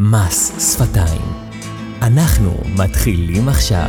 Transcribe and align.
מס 0.00 0.72
שפתיים. 0.72 1.22
אנחנו 2.02 2.50
מתחילים 2.76 3.48
עכשיו. 3.48 3.88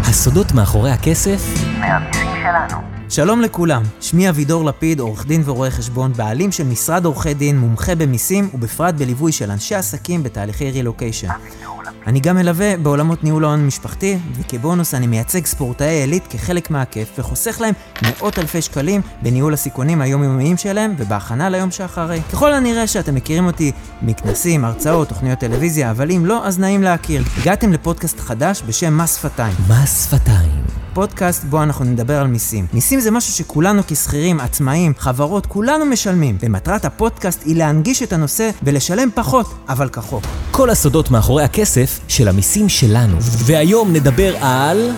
הסודות 0.00 0.52
מאחורי 0.52 0.90
הכסף 0.90 1.54
מהמיסים 1.80 2.28
שלנו. 2.42 2.82
שלום 3.08 3.40
לכולם, 3.40 3.82
שמי 4.00 4.28
אבידור 4.28 4.64
לפיד, 4.64 5.00
עורך 5.00 5.26
דין 5.26 5.42
ורואה 5.44 5.70
חשבון, 5.70 6.12
בעלים 6.12 6.52
של 6.52 6.64
משרד 6.64 7.04
עורכי 7.04 7.34
דין, 7.34 7.58
מומחה 7.58 7.94
במיסים 7.94 8.50
ובפרט 8.54 8.94
בליווי 8.94 9.32
של 9.32 9.50
אנשי 9.50 9.74
עסקים 9.74 10.22
בתהליכי 10.22 10.70
רילוקיישן. 10.70 11.28
אבידור. 11.30 11.75
אני 12.06 12.20
גם 12.20 12.36
מלווה 12.36 12.76
בעולמות 12.76 13.24
ניהול 13.24 13.44
ההון 13.44 13.60
המשפחתי, 13.60 14.18
וכבונוס 14.32 14.94
אני 14.94 15.06
מייצג 15.06 15.46
ספורטאי 15.46 16.00
עילית 16.00 16.26
כחלק 16.26 16.70
מהכיף, 16.70 17.08
וחוסך 17.18 17.60
להם 17.60 17.74
מאות 18.02 18.38
אלפי 18.38 18.62
שקלים 18.62 19.00
בניהול 19.22 19.54
הסיכונים 19.54 20.00
היומיומיים 20.00 20.56
שלהם 20.56 20.94
ובהכנה 20.98 21.48
ליום 21.48 21.70
שאחרי. 21.70 22.20
ככל 22.32 22.54
הנראה 22.54 22.86
שאתם 22.86 23.14
מכירים 23.14 23.46
אותי 23.46 23.72
מכנסים, 24.02 24.64
הרצאות, 24.64 25.08
תוכניות 25.08 25.38
טלוויזיה, 25.38 25.90
אבל 25.90 26.10
אם 26.10 26.26
לא, 26.26 26.46
אז 26.46 26.58
נעים 26.58 26.82
להכיר. 26.82 27.22
הגעתם 27.40 27.72
לפודקאסט 27.72 28.20
חדש 28.20 28.62
בשם 28.66 28.98
מס 28.98 29.16
שפתיים. 29.16 29.54
מס 29.68 30.04
שפתיים. 30.06 30.85
פודקאסט 30.96 31.44
בו 31.44 31.62
אנחנו 31.62 31.84
נדבר 31.84 32.20
על 32.20 32.26
מיסים. 32.26 32.66
מיסים 32.72 33.00
זה 33.00 33.10
משהו 33.10 33.32
שכולנו 33.32 33.82
כשכירים, 33.86 34.40
עצמאים, 34.40 34.92
חברות, 34.98 35.46
כולנו 35.46 35.86
משלמים. 35.86 36.38
ומטרת 36.40 36.84
הפודקאסט 36.84 37.42
היא 37.44 37.56
להנגיש 37.56 38.02
את 38.02 38.12
הנושא 38.12 38.50
ולשלם 38.62 39.08
פחות, 39.14 39.46
אבל 39.68 39.88
כחוק. 39.88 40.24
כל 40.50 40.70
הסודות 40.70 41.10
מאחורי 41.10 41.44
הכסף 41.44 42.00
של 42.08 42.28
המיסים 42.28 42.68
שלנו. 42.68 43.16
והיום 43.20 43.92
נדבר 43.92 44.36
על... 44.40 44.90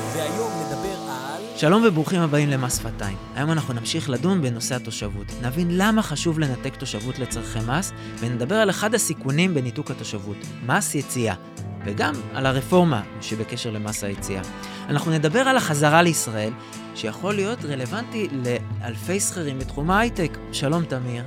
שלום 1.56 1.84
וברוכים 1.86 2.20
הבאים 2.20 2.48
למס 2.48 2.78
שפתיים. 2.78 3.16
היום 3.34 3.50
אנחנו 3.50 3.74
נמשיך 3.74 4.10
לדון 4.10 4.42
בנושא 4.42 4.76
התושבות. 4.76 5.26
נבין 5.42 5.68
למה 5.70 6.02
חשוב 6.02 6.38
לנתק 6.38 6.76
תושבות 6.76 7.18
לצורכי 7.18 7.58
מס, 7.66 7.92
ונדבר 8.20 8.54
על 8.54 8.70
אחד 8.70 8.94
הסיכונים 8.94 9.54
בניתוק 9.54 9.90
התושבות, 9.90 10.36
מס 10.66 10.94
יציאה, 10.94 11.34
וגם 11.84 12.14
על 12.34 12.46
הרפורמה 12.46 13.02
שבקשר 13.20 13.70
למס 13.70 14.04
היציאה. 14.04 14.42
אנחנו 14.88 15.10
נדבר 15.10 15.40
על 15.40 15.56
החזרה 15.56 16.02
לישראל, 16.02 16.52
שיכול 16.94 17.34
להיות 17.34 17.64
רלוונטי 17.64 18.28
לאלפי 18.32 19.20
שכירים 19.20 19.58
בתחום 19.58 19.90
ההייטק. 19.90 20.38
שלום 20.52 20.84
תמיר. 20.84 21.24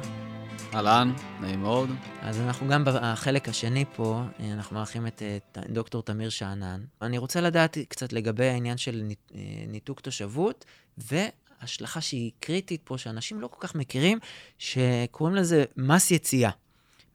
אהלן, 0.74 1.14
נעים 1.42 1.62
מאוד. 1.62 1.90
אז 2.22 2.40
אנחנו 2.40 2.68
גם 2.68 2.84
בחלק 2.86 3.50
השני 3.50 3.86
פה, 3.96 4.22
אנחנו 4.54 4.76
מארחים 4.76 5.08
את 5.08 5.22
אה, 5.22 5.38
דוקטור 5.70 6.04
תמיר 6.04 6.30
שאנן. 6.30 6.82
אני 7.02 7.18
רוצה 7.18 7.42
לדעת 7.42 7.78
קצת 7.90 8.14
לגבי 8.14 8.48
העניין 8.48 8.78
של 8.78 9.04
אה, 9.36 9.40
ניתוק 9.68 10.00
תושבות, 10.00 10.66
והשלכה 10.98 12.02
שהיא 12.02 12.32
קריטית 12.40 12.82
פה, 12.84 12.98
שאנשים 12.98 13.42
לא 13.42 13.48
כל 13.48 13.68
כך 13.68 13.76
מכירים, 13.76 14.20
שקוראים 14.58 15.36
לזה 15.36 15.64
מס 15.78 16.12
יציאה. 16.12 16.52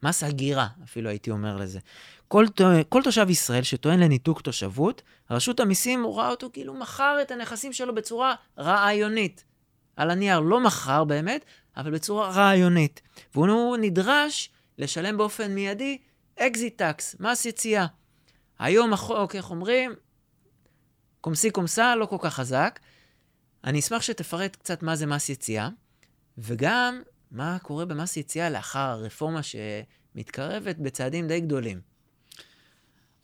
מס 0.03 0.23
הגירה, 0.23 0.67
אפילו 0.83 1.09
הייתי 1.09 1.31
אומר 1.31 1.57
לזה. 1.57 1.79
כל, 2.27 2.45
כל 2.89 3.01
תושב 3.03 3.29
ישראל 3.29 3.63
שטוען 3.63 3.99
לניתוק 3.99 4.41
תושבות, 4.41 5.01
רשות 5.31 5.59
המיסים 5.59 6.03
רואה 6.03 6.29
אותו 6.29 6.49
כאילו 6.53 6.73
מכר 6.73 7.17
את 7.21 7.31
הנכסים 7.31 7.73
שלו 7.73 7.95
בצורה 7.95 8.35
רעיונית. 8.57 9.43
על 9.95 10.11
הנייר, 10.11 10.39
לא 10.39 10.59
מכר 10.59 11.03
באמת, 11.03 11.45
אבל 11.77 11.91
בצורה 11.91 12.29
רעיונית. 12.29 13.01
והוא 13.35 13.77
נדרש 13.77 14.49
לשלם 14.77 15.17
באופן 15.17 15.55
מיידי 15.55 15.97
exit 16.39 16.77
tax, 16.77 17.15
מס 17.19 17.45
יציאה. 17.45 17.85
היום 18.59 18.93
החוק, 18.93 19.35
איך 19.35 19.51
אומרים? 19.51 19.95
comme 21.21 21.42
ci 21.42 21.51
comme 21.51 21.78
ça, 21.78 21.95
לא 21.95 22.05
כל 22.05 22.17
כך 22.19 22.33
חזק. 22.33 22.79
אני 23.63 23.79
אשמח 23.79 24.01
שתפרט 24.01 24.55
קצת 24.55 24.83
מה 24.83 24.95
זה 24.95 25.05
מס 25.05 25.29
יציאה, 25.29 25.69
וגם 26.37 27.01
מה 27.31 27.57
קורה 27.59 27.85
במס 27.85 28.17
יציאה 28.17 28.49
לאחר 28.49 28.79
הרפורמה 28.79 29.39
שמתקרבת 29.43 30.75
בצעדים 30.77 31.27
די 31.27 31.39
גדולים. 31.39 31.96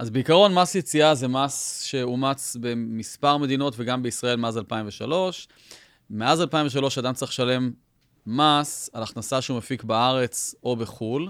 אז 0.03 0.09
בעיקרון, 0.09 0.53
מס 0.53 0.75
יציאה 0.75 1.15
זה 1.15 1.27
מס 1.27 1.81
שאומץ 1.81 2.57
במספר 2.59 3.37
מדינות 3.37 3.73
וגם 3.77 4.03
בישראל 4.03 4.35
מאז 4.35 4.57
2003. 4.57 5.47
מאז 6.09 6.41
2003 6.41 6.97
אדם 6.97 7.13
צריך 7.13 7.31
לשלם 7.31 7.71
מס 8.27 8.89
על 8.93 9.03
הכנסה 9.03 9.41
שהוא 9.41 9.57
מפיק 9.57 9.83
בארץ 9.83 10.55
או 10.63 10.75
בחו"ל, 10.75 11.29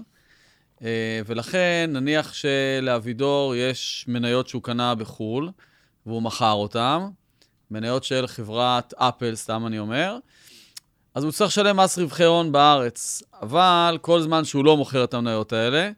אה, 0.82 1.22
ולכן 1.26 1.90
נניח 1.94 2.34
שלאבידור 2.34 3.56
יש 3.56 4.06
מניות 4.08 4.48
שהוא 4.48 4.64
קנה 4.64 4.96
בחו"ל 4.96 5.50
והוא 6.06 6.22
מכר 6.22 6.52
אותן, 6.52 7.00
מניות 7.72 8.04
של 8.04 8.28
חברת 8.28 8.94
אפל, 8.98 9.36
סתם 9.36 9.68
אני 9.68 9.80
אומר, 9.80 10.18
אז 11.16 11.24
הוא 11.24 11.32
צריך 11.32 11.52
לשלם 11.52 11.78
מס 11.78 11.98
רווחי 11.98 12.24
הון 12.24 12.52
בארץ. 12.52 13.24
אבל 13.42 13.98
כל 14.02 14.22
זמן 14.22 14.44
שהוא 14.44 14.66
לא 14.66 14.78
מוכר 14.78 15.04
את 15.04 15.14
המניות 15.14 15.54
האלה, 15.54 15.92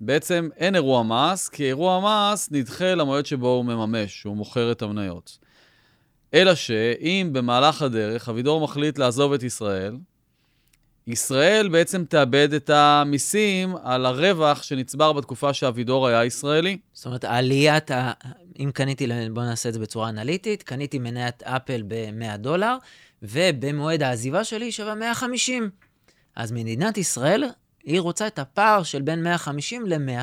בעצם 0.00 0.48
אין 0.56 0.74
אירוע 0.74 1.02
מס, 1.02 1.48
כי 1.48 1.64
אירוע 1.64 2.00
מס 2.32 2.48
נדחה 2.50 2.94
למועד 2.94 3.26
שבו 3.26 3.48
הוא 3.48 3.64
מממש, 3.64 4.20
שהוא 4.20 4.36
מוכר 4.36 4.72
את 4.72 4.82
המניות. 4.82 5.38
אלא 6.34 6.54
שאם 6.54 7.30
במהלך 7.32 7.82
הדרך 7.82 8.28
אבידור 8.28 8.60
מחליט 8.60 8.98
לעזוב 8.98 9.32
את 9.32 9.42
ישראל, 9.42 9.96
ישראל 11.06 11.68
בעצם 11.68 12.04
תאבד 12.04 12.52
את 12.52 12.70
המיסים 12.70 13.76
על 13.82 14.06
הרווח 14.06 14.62
שנצבר 14.62 15.12
בתקופה 15.12 15.54
שאבידור 15.54 16.06
היה 16.06 16.24
ישראלי. 16.24 16.78
זאת 16.92 17.06
אומרת, 17.06 17.24
עליית 17.24 17.90
ה... 17.90 18.12
אם 18.58 18.70
קניתי, 18.74 19.06
בואו 19.30 19.44
נעשה 19.44 19.68
את 19.68 19.74
זה 19.74 19.80
בצורה 19.80 20.08
אנליטית, 20.08 20.62
קניתי 20.62 20.98
מניית 20.98 21.42
אפל 21.42 21.82
ב-100 21.86 22.36
דולר, 22.36 22.76
ובמועד 23.22 24.02
העזיבה 24.02 24.44
שלי 24.44 24.64
היא 24.64 24.72
שווה 24.72 24.94
150. 24.94 25.70
אז 26.36 26.52
מדינת 26.52 26.98
ישראל, 26.98 27.44
היא 27.84 28.00
רוצה 28.00 28.26
את 28.26 28.38
הפער 28.38 28.82
של 28.82 29.02
בין 29.02 29.22
150 29.22 29.86
ל-100, 29.86 30.20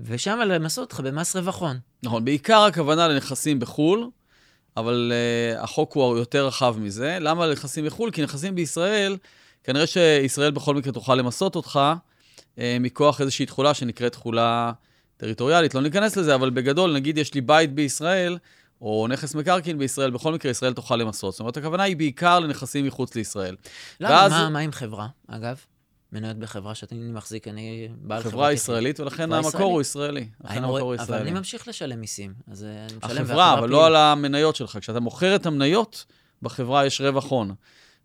ושם 0.00 0.38
למסות 0.46 0.82
אותך 0.90 1.00
במס 1.00 1.36
רווח 1.36 1.56
הון. 1.60 1.78
נכון, 2.02 2.24
בעיקר 2.24 2.60
הכוונה 2.60 3.08
לנכסים 3.08 3.60
בחו"ל, 3.60 4.10
אבל 4.76 5.12
uh, 5.12 5.60
החוק 5.60 5.94
הוא 5.94 6.18
יותר 6.18 6.46
רחב 6.46 6.76
מזה. 6.78 7.18
למה 7.20 7.46
לנכסים 7.46 7.86
בחו"ל? 7.86 8.10
כי 8.10 8.22
נכסים 8.22 8.54
בישראל, 8.54 9.16
כנראה 9.64 9.86
שישראל 9.86 10.50
בכל 10.50 10.74
מקרה 10.74 10.92
תוכל 10.92 11.14
למסות 11.14 11.56
אותך 11.56 11.80
uh, 12.56 12.60
מכוח 12.80 13.20
איזושהי 13.20 13.46
תכולה 13.46 13.74
שנקראת 13.74 14.12
תכולה 14.12 14.72
טריטוריאלית. 15.16 15.74
לא 15.74 15.80
ניכנס 15.80 16.16
לזה, 16.16 16.34
אבל 16.34 16.50
בגדול, 16.50 16.92
נגיד 16.94 17.18
יש 17.18 17.34
לי 17.34 17.40
בית 17.40 17.74
בישראל, 17.74 18.38
או 18.80 19.06
נכס 19.10 19.34
מקרקעין 19.34 19.78
בישראל, 19.78 20.10
בכל 20.10 20.32
מקרה 20.34 20.50
ישראל 20.50 20.72
תוכל 20.72 20.96
למסות. 20.96 21.32
זאת 21.32 21.40
אומרת, 21.40 21.56
הכוונה 21.56 21.82
היא 21.82 21.96
בעיקר 21.96 22.38
לנכסים 22.38 22.86
מחוץ 22.86 23.14
לישראל. 23.14 23.56
למה? 24.00 24.10
ואז- 24.14 24.32
מה, 24.32 24.48
מה 24.48 24.58
עם 24.58 24.72
חברה, 24.72 25.06
אגב? 25.28 25.56
מניות 26.12 26.36
בחברה 26.36 26.74
שאני 26.74 27.12
מחזיק, 27.12 27.48
אני 27.48 27.88
בעל 28.00 28.20
חברה... 28.20 28.32
חברה 28.32 28.52
ישראלית, 28.52 29.00
ולכן 29.00 29.32
המקור 29.32 29.72
הוא 29.72 29.80
ישראלי. 29.80 30.28
לכן 30.44 30.56
המקור 30.56 30.78
הוא 30.78 30.80
רואה- 30.80 30.94
אבל 30.94 31.04
ישראלי. 31.04 31.22
אני 31.22 31.30
ממשיך 31.30 31.68
לשלם 31.68 32.00
מיסים, 32.00 32.34
אז 32.50 32.64
אה, 32.64 32.86
אני 32.86 32.98
משלם... 33.04 33.22
החברה, 33.24 33.58
אבל. 33.58 33.68
לא 33.68 33.86
על 33.86 33.96
המניות 33.96 34.56
שלך. 34.56 34.78
כשאתה 34.80 35.00
מוכר 35.00 35.36
את 35.36 35.46
המניות, 35.46 36.04
בחברה 36.42 36.86
יש 36.86 37.00
רווח 37.00 37.30
הון. 37.30 37.54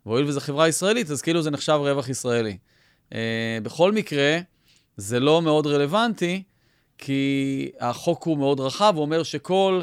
והואיל 0.06 0.24
וזו 0.26 0.40
חברה 0.40 0.68
ישראלית, 0.68 1.10
אז 1.10 1.22
כאילו 1.22 1.42
זה 1.42 1.50
נחשב 1.50 1.78
רווח 1.80 2.08
ישראלי. 2.08 2.56
Uh, 3.10 3.14
בכל 3.62 3.92
מקרה, 3.92 4.38
זה 4.96 5.20
לא 5.20 5.42
מאוד 5.42 5.66
רלוונטי, 5.66 6.42
כי 6.98 7.70
החוק 7.80 8.24
הוא 8.24 8.38
מאוד 8.38 8.60
רחב, 8.60 8.92
הוא 8.96 9.02
אומר 9.02 9.22
שכל 9.22 9.82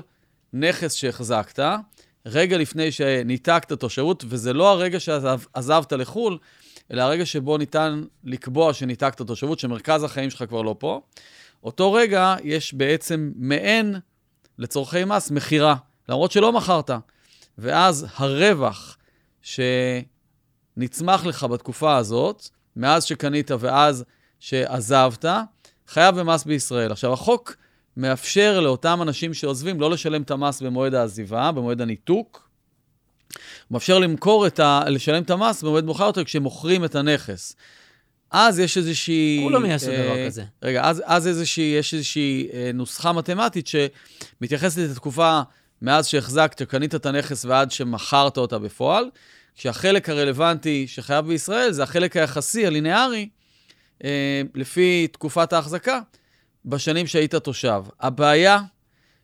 נכס 0.53 0.93
שהחזקת, 0.93 1.59
רגע 2.25 2.57
לפני 2.57 2.91
שניתקת 2.91 3.73
תושבות, 3.73 4.23
וזה 4.27 4.53
לא 4.53 4.71
הרגע 4.71 4.99
שעזבת 4.99 5.93
לחו"ל, 5.93 6.37
אלא 6.93 7.01
הרגע 7.01 7.25
שבו 7.25 7.57
ניתן 7.57 8.03
לקבוע 8.23 8.73
שניתקת 8.73 9.21
תושבות, 9.21 9.59
שמרכז 9.59 10.03
החיים 10.03 10.29
שלך 10.29 10.43
כבר 10.49 10.61
לא 10.61 10.75
פה, 10.79 11.01
אותו 11.63 11.93
רגע 11.93 12.35
יש 12.43 12.73
בעצם 12.73 13.31
מעין, 13.35 13.95
לצורכי 14.57 15.03
מס, 15.05 15.31
מכירה, 15.31 15.75
למרות 16.09 16.31
שלא 16.31 16.51
מכרת. 16.51 16.89
ואז 17.57 18.07
הרווח 18.15 18.97
שנצמח 19.41 21.25
לך 21.25 21.43
בתקופה 21.43 21.97
הזאת, 21.97 22.49
מאז 22.75 23.03
שקנית 23.03 23.51
ואז 23.59 24.03
שעזבת, 24.39 25.25
חייב 25.87 26.19
במס 26.19 26.43
בישראל. 26.43 26.91
עכשיו, 26.91 27.13
החוק 27.13 27.55
מאפשר 27.97 28.59
לאותם 28.59 28.99
אנשים 29.01 29.33
שעוזבים 29.33 29.81
לא 29.81 29.91
לשלם 29.91 30.21
את 30.21 30.31
המס 30.31 30.61
במועד 30.61 30.93
העזיבה, 30.93 31.51
במועד 31.51 31.81
הניתוק. 31.81 32.49
הוא 33.67 33.75
מאפשר 33.75 33.99
למכור 33.99 34.47
את 34.47 34.59
ה... 34.59 34.81
לשלם 34.87 35.23
את 35.23 35.29
המס 35.29 35.63
במועד 35.63 35.83
מאוחר 35.83 36.05
יותר 36.05 36.23
כשמוכרים 36.23 36.85
את 36.85 36.95
הנכס. 36.95 37.55
אז 38.31 38.59
יש 38.59 38.77
איזושהי... 38.77 39.39
כולם 39.43 39.65
יעשו 39.65 39.91
אה, 39.91 40.03
דבר 40.03 40.25
כזה. 40.25 40.43
רגע, 40.63 40.81
אז, 40.83 41.03
אז 41.05 41.27
איזושהי, 41.27 41.75
יש 41.79 41.93
איזושהי 41.93 42.47
אה, 42.53 42.71
נוסחה 42.73 43.11
מתמטית 43.11 43.67
שמתייחסת 43.67 44.77
לתקופה 44.77 45.41
מאז 45.81 46.07
שהחזקת, 46.07 46.61
קנית 46.61 46.95
את 46.95 47.05
הנכס 47.05 47.45
ועד 47.45 47.71
שמכרת 47.71 48.37
אותה 48.37 48.59
בפועל, 48.59 49.09
כשהחלק 49.55 50.09
הרלוונטי 50.09 50.87
שחייב 50.87 51.27
בישראל 51.27 51.71
זה 51.71 51.83
החלק 51.83 52.17
היחסי, 52.17 52.67
הליניארי, 52.67 53.29
אה, 54.03 54.41
לפי 54.55 55.07
תקופת 55.11 55.53
ההחזקה, 55.53 55.99
בשנים 56.65 57.07
שהיית 57.07 57.35
תושב. 57.35 57.83
הבעיה, 57.99 58.59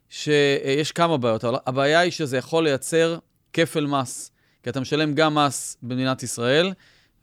שיש 0.09 0.91
כמה 0.91 1.17
בעיות, 1.17 1.45
אבל 1.45 1.57
הבעיה 1.67 1.99
היא 1.99 2.11
שזה 2.11 2.37
יכול 2.37 2.63
לייצר 2.63 3.17
כפל 3.53 3.85
מס, 3.85 4.31
כי 4.63 4.69
אתה 4.69 4.79
משלם 4.79 5.13
גם 5.13 5.35
מס 5.35 5.77
במדינת 5.81 6.23
ישראל 6.23 6.73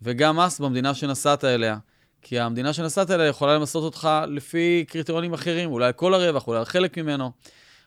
וגם 0.03 0.37
מס 0.37 0.61
במדינה 0.61 0.95
שנסעת 0.95 1.45
אליה. 1.45 1.77
כי 2.23 2.41
המדינה 2.41 2.73
שנסעת 2.73 3.11
אליה 3.11 3.27
יכולה 3.27 3.55
למסות 3.55 3.85
אותך 3.85 4.09
לפי 4.29 4.85
קריטריונים 4.89 5.33
אחרים, 5.33 5.71
אולי 5.71 5.93
כל 5.97 6.15
הרווח, 6.15 6.49
אולי 6.49 6.65
חלק 6.65 6.99
ממנו. 6.99 7.31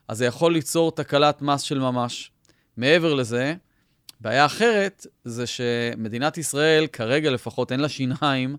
אז 0.08 0.18
זה 0.18 0.26
יכול 0.26 0.54
ליצור 0.54 0.92
תקלת 0.92 1.42
מס 1.42 1.62
של 1.62 1.80
ממש. 1.80 2.32
מעבר 2.78 3.14
לזה, 3.14 3.56
בעיה 4.22 4.46
אחרת 4.46 5.08
זה 5.24 5.48
שמדינת 5.48 6.38
ישראל, 6.38 6.88
כרגע 6.88 7.32
לפחות, 7.32 7.72
אין 7.72 7.80
לה 7.80 7.90
שיניים 7.90 8.58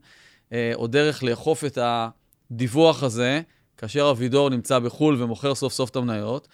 אה, 0.52 0.72
או 0.74 0.86
דרך 0.86 1.22
לאכוף 1.22 1.64
את 1.64 1.78
הדיווח 1.80 3.02
הזה, 3.02 3.40
כאשר 3.76 4.10
אבידור 4.10 4.50
נמצא 4.50 4.78
בחו"ל 4.78 5.22
ומוכר 5.22 5.54
סוף 5.54 5.72
סוף 5.72 5.90
את 5.90 5.96
המניות. 5.96 6.48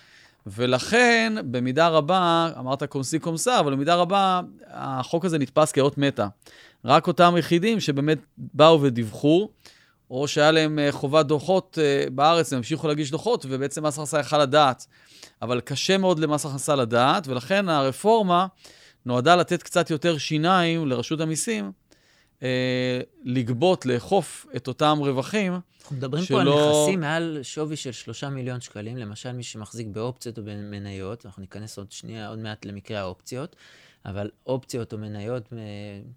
ולכן, 0.46 1.32
במידה 1.44 1.88
רבה, 1.88 2.50
אמרת 2.58 2.82
קומסי 2.82 3.18
קומסה, 3.18 3.60
אבל 3.60 3.72
במידה 3.72 3.94
רבה, 3.94 4.40
החוק 4.70 5.24
הזה 5.24 5.38
נתפס 5.38 5.72
כאות 5.72 5.98
מתה. 5.98 6.26
רק 6.84 7.06
אותם 7.06 7.34
יחידים 7.38 7.80
שבאמת 7.80 8.18
באו 8.38 8.82
ודיווחו, 8.82 9.48
או 10.10 10.28
שהיה 10.28 10.50
להם 10.50 10.78
אה, 10.78 10.92
חובת 10.92 11.26
דוחות 11.26 11.78
אה, 11.82 12.10
בארץ, 12.10 12.52
הם 12.52 12.56
המשיכו 12.56 12.88
להגיש 12.88 13.10
דוחות, 13.10 13.46
ובעצם 13.48 13.86
מס 13.86 13.96
הכנסה 13.98 14.20
יכל 14.20 14.38
לדעת. 14.38 14.86
אבל 15.42 15.60
קשה 15.60 15.98
מאוד 15.98 16.18
למס 16.18 16.46
הכנסה 16.46 16.76
לדעת, 16.76 17.28
ולכן 17.28 17.68
הרפורמה 17.68 18.46
נועדה 19.06 19.36
לתת 19.36 19.62
קצת 19.62 19.90
יותר 19.90 20.18
שיניים 20.18 20.86
לרשות 20.86 21.20
המיסים, 21.20 21.72
אה, 22.42 23.00
לגבות, 23.24 23.86
לאכוף 23.86 24.46
את 24.56 24.68
אותם 24.68 24.98
רווחים. 25.00 25.60
אנחנו 25.80 25.96
מדברים 25.96 26.24
שלא... 26.24 26.36
פה 26.36 26.40
על 26.40 26.70
נכסים 26.70 27.00
מעל 27.00 27.38
שווי 27.42 27.76
של 27.76 27.92
שלושה 27.92 28.28
מיליון 28.28 28.60
שקלים, 28.60 28.96
למשל 28.96 29.32
מי 29.32 29.42
שמחזיק 29.42 29.86
באופציות 29.86 30.38
או 30.38 30.42
במניות, 30.44 31.26
אנחנו 31.26 31.40
ניכנס 31.40 31.78
עוד 31.78 31.92
שנייה, 31.92 32.28
עוד 32.28 32.38
מעט 32.38 32.64
למקרה 32.64 33.00
האופציות, 33.00 33.56
אבל 34.04 34.30
אופציות 34.46 34.92
או 34.92 34.98
מניות, 34.98 35.52
אה, 35.52 35.58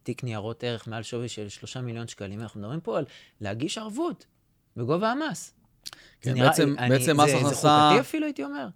תיק 0.04 0.24
ניירות 0.24 0.64
ערך 0.64 0.88
מעל 0.88 1.04
שווי 1.04 1.30
של 1.30 1.50
שלושה 1.50 1.82
מיליון 1.82 2.08
שקלים, 2.08 2.42
אנחנו 2.42 2.60
מדברים 2.60 2.80
פה 2.80 2.98
על 2.98 3.06
להגיש 3.42 3.78
ערבות 3.78 4.26
בגובה 4.78 5.12
המס. 5.12 5.54
כן, 6.22 6.34
נראה, 6.34 6.48
בעצם, 6.48 6.76
אני, 6.78 6.90
בעצם 6.90 7.18
מס 7.22 7.30
הכנסה... 7.34 7.56
זה 7.56 7.56
חוקתי 7.56 8.00
אפילו, 8.00 8.26
הייתי 8.26 8.44
אומר. 8.44 8.68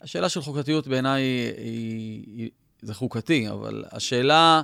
השאלה 0.00 0.28
של 0.28 0.40
חוקתיות 0.40 0.86
בעיניי 0.86 1.22
היא, 1.22 1.52
היא, 1.56 2.24
היא, 2.36 2.50
זה 2.82 2.94
חוקתי, 2.94 3.50
אבל 3.50 3.84
השאלה 3.90 4.62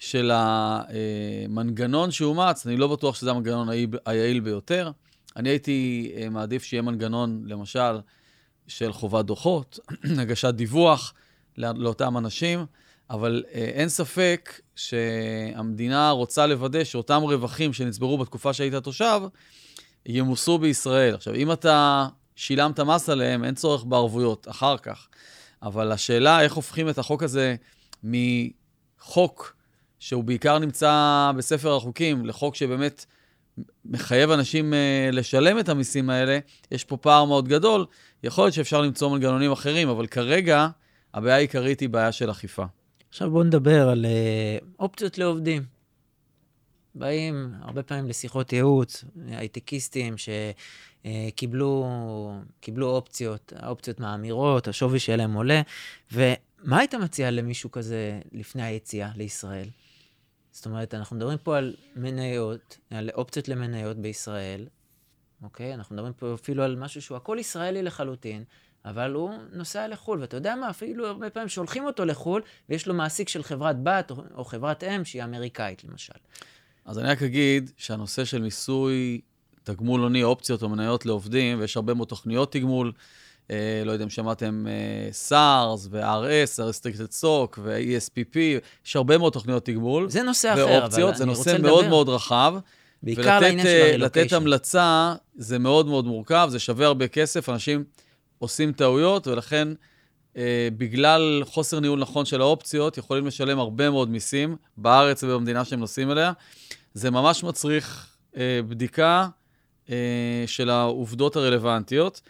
של 0.00 0.30
המנגנון 0.34 2.10
שאומץ, 2.10 2.66
אני 2.66 2.76
לא 2.76 2.86
בטוח 2.86 3.14
שזה 3.14 3.30
המנגנון 3.30 3.68
היעיל 4.06 4.40
ביותר. 4.40 4.90
אני 5.36 5.48
הייתי 5.48 6.12
אה, 6.16 6.28
מעדיף 6.28 6.64
שיהיה 6.64 6.82
מנגנון, 6.82 7.42
למשל, 7.46 8.00
של 8.66 8.92
חובת 8.92 9.24
דוחות, 9.24 9.78
הגשת 10.20 10.54
דיווח 10.54 11.14
לאותם 11.58 12.18
אנשים, 12.18 12.66
אבל 13.10 13.44
אה, 13.54 13.60
אין 13.60 13.88
ספק 13.88 14.60
שהמדינה 14.76 16.10
רוצה 16.10 16.46
לוודא 16.46 16.84
שאותם 16.84 17.22
רווחים 17.22 17.72
שנצברו 17.72 18.18
בתקופה 18.18 18.52
שהיית 18.52 18.74
תושב, 18.74 19.20
ימוסו 20.06 20.58
בישראל. 20.58 21.14
עכשיו, 21.14 21.34
אם 21.34 21.52
אתה 21.52 22.06
שילמת 22.36 22.80
מס 22.80 23.08
עליהם, 23.08 23.44
אין 23.44 23.54
צורך 23.54 23.84
בערבויות 23.84 24.48
אחר 24.48 24.78
כך. 24.78 25.08
אבל 25.62 25.92
השאלה 25.92 26.42
איך 26.42 26.54
הופכים 26.54 26.88
את 26.88 26.98
החוק 26.98 27.22
הזה 27.22 27.56
מחוק 28.04 29.59
שהוא 30.00 30.24
בעיקר 30.24 30.58
נמצא 30.58 31.32
בספר 31.36 31.76
החוקים, 31.76 32.26
לחוק 32.26 32.54
שבאמת 32.54 33.06
מחייב 33.84 34.30
אנשים 34.30 34.72
uh, 34.72 35.14
לשלם 35.14 35.58
את 35.58 35.68
המיסים 35.68 36.10
האלה, 36.10 36.38
יש 36.70 36.84
פה 36.84 36.96
פער 36.96 37.24
מאוד 37.24 37.48
גדול. 37.48 37.86
יכול 38.22 38.44
להיות 38.44 38.54
שאפשר 38.54 38.80
למצוא 38.80 39.10
מנגנונים 39.10 39.52
אחרים, 39.52 39.88
אבל 39.88 40.06
כרגע 40.06 40.68
הבעיה 41.14 41.36
העיקרית 41.36 41.80
היא 41.80 41.88
בעיה 41.88 42.12
של 42.12 42.30
אכיפה. 42.30 42.64
עכשיו 43.08 43.30
בואו 43.30 43.42
נדבר 43.42 43.88
על 43.88 44.06
uh, 44.06 44.64
אופציות 44.78 45.18
לעובדים. 45.18 45.62
באים 46.94 47.52
הרבה 47.60 47.82
פעמים 47.82 48.06
לשיחות 48.08 48.52
ייעוץ, 48.52 49.04
הייטקיסטים 49.28 50.14
שקיבלו 51.04 51.86
קיבלו 52.60 52.86
אופציות, 52.86 53.52
האופציות 53.56 54.00
מאמירות, 54.00 54.68
השווי 54.68 54.98
שלהם 54.98 55.32
עולה, 55.32 55.62
ומה 56.12 56.78
היית 56.78 56.94
מציע 56.94 57.30
למישהו 57.30 57.70
כזה 57.70 58.20
לפני 58.32 58.62
היציאה 58.62 59.10
לישראל? 59.16 59.66
זאת 60.52 60.66
אומרת, 60.66 60.94
אנחנו 60.94 61.16
מדברים 61.16 61.38
פה 61.38 61.58
על 61.58 61.74
מניות, 61.96 62.78
על 62.90 63.10
אופציות 63.14 63.48
למניות 63.48 63.96
בישראל, 63.96 64.66
אוקיי? 65.42 65.74
אנחנו 65.74 65.94
מדברים 65.94 66.12
פה 66.12 66.34
אפילו 66.34 66.62
על 66.62 66.76
משהו 66.76 67.02
שהוא 67.02 67.16
הכל 67.16 67.36
ישראלי 67.40 67.82
לחלוטין, 67.82 68.44
אבל 68.84 69.12
הוא 69.12 69.30
נוסע 69.52 69.88
לחו"ל, 69.88 70.20
ואתה 70.20 70.36
יודע 70.36 70.54
מה, 70.56 70.70
אפילו 70.70 71.06
הרבה 71.06 71.30
פעמים 71.30 71.48
שולחים 71.48 71.84
אותו 71.84 72.04
לחו"ל, 72.04 72.42
ויש 72.68 72.86
לו 72.86 72.94
מעסיק 72.94 73.28
של 73.28 73.42
חברת 73.42 73.82
בת 73.82 74.10
או, 74.10 74.16
או 74.34 74.44
חברת 74.44 74.84
אם 74.84 75.04
שהיא 75.04 75.24
אמריקאית, 75.24 75.84
למשל. 75.84 76.12
אז 76.84 76.98
אני 76.98 77.08
רק 77.08 77.22
אגיד 77.22 77.70
שהנושא 77.76 78.24
של 78.24 78.42
מיסוי 78.42 79.20
תגמול 79.64 80.00
הוני, 80.00 80.22
אופציות 80.22 80.62
או 80.62 80.68
מניות 80.68 81.06
לעובדים, 81.06 81.60
ויש 81.60 81.76
הרבה 81.76 81.94
מאוד 81.94 82.08
תוכניות 82.08 82.52
תגמול, 82.52 82.92
לא 83.84 83.92
יודע 83.92 84.04
אם 84.04 84.10
שמעתם, 84.10 84.66
אה, 84.68 85.10
SARS 85.28 85.88
ו-RS, 85.90 86.62
ה-Restricted 86.62 87.20
Stock 87.20 87.58
ו-ESPP, 87.58 88.36
יש 88.86 88.96
הרבה 88.96 89.18
מאוד 89.18 89.32
תוכניות 89.32 89.64
תגמול. 89.64 90.10
זה 90.10 90.22
נושא 90.22 90.52
אחר, 90.52 90.62
אבל 90.64 90.72
אני 90.72 90.82
רוצה 90.84 91.00
לדבר. 91.00 91.16
זה 91.16 91.24
נושא 91.24 91.56
מאוד 91.62 91.88
מאוד 91.88 92.08
רחב. 92.08 92.54
בעיקר 93.02 93.30
על 93.30 93.44
העניין 93.44 93.66
של 93.66 93.82
הרילוקיישן. 93.82 94.26
לתת 94.26 94.32
המלצה 94.32 95.14
זה 95.34 95.58
מאוד 95.58 95.86
מאוד 95.86 96.04
מורכב, 96.04 96.48
זה 96.50 96.58
שווה 96.58 96.86
הרבה 96.86 97.08
כסף, 97.08 97.48
אנשים 97.48 97.84
עושים 98.38 98.72
טעויות, 98.72 99.26
ולכן 99.26 99.68
אה, 100.36 100.68
בגלל 100.78 101.42
חוסר 101.44 101.80
ניהול 101.80 102.00
נכון 102.00 102.24
של 102.24 102.40
האופציות, 102.40 102.98
יכולים 102.98 103.26
לשלם 103.26 103.58
הרבה 103.58 103.90
מאוד 103.90 104.10
מיסים 104.10 104.56
בארץ 104.76 105.22
ובמדינה 105.22 105.64
שהם 105.64 105.80
נוסעים 105.80 106.10
אליה. 106.10 106.32
זה 106.94 107.10
ממש 107.10 107.44
מצריך 107.44 108.06
אה, 108.36 108.60
בדיקה 108.68 109.28
אה, 109.90 110.44
של 110.46 110.70
העובדות 110.70 111.36
הרלוונטיות. 111.36 112.20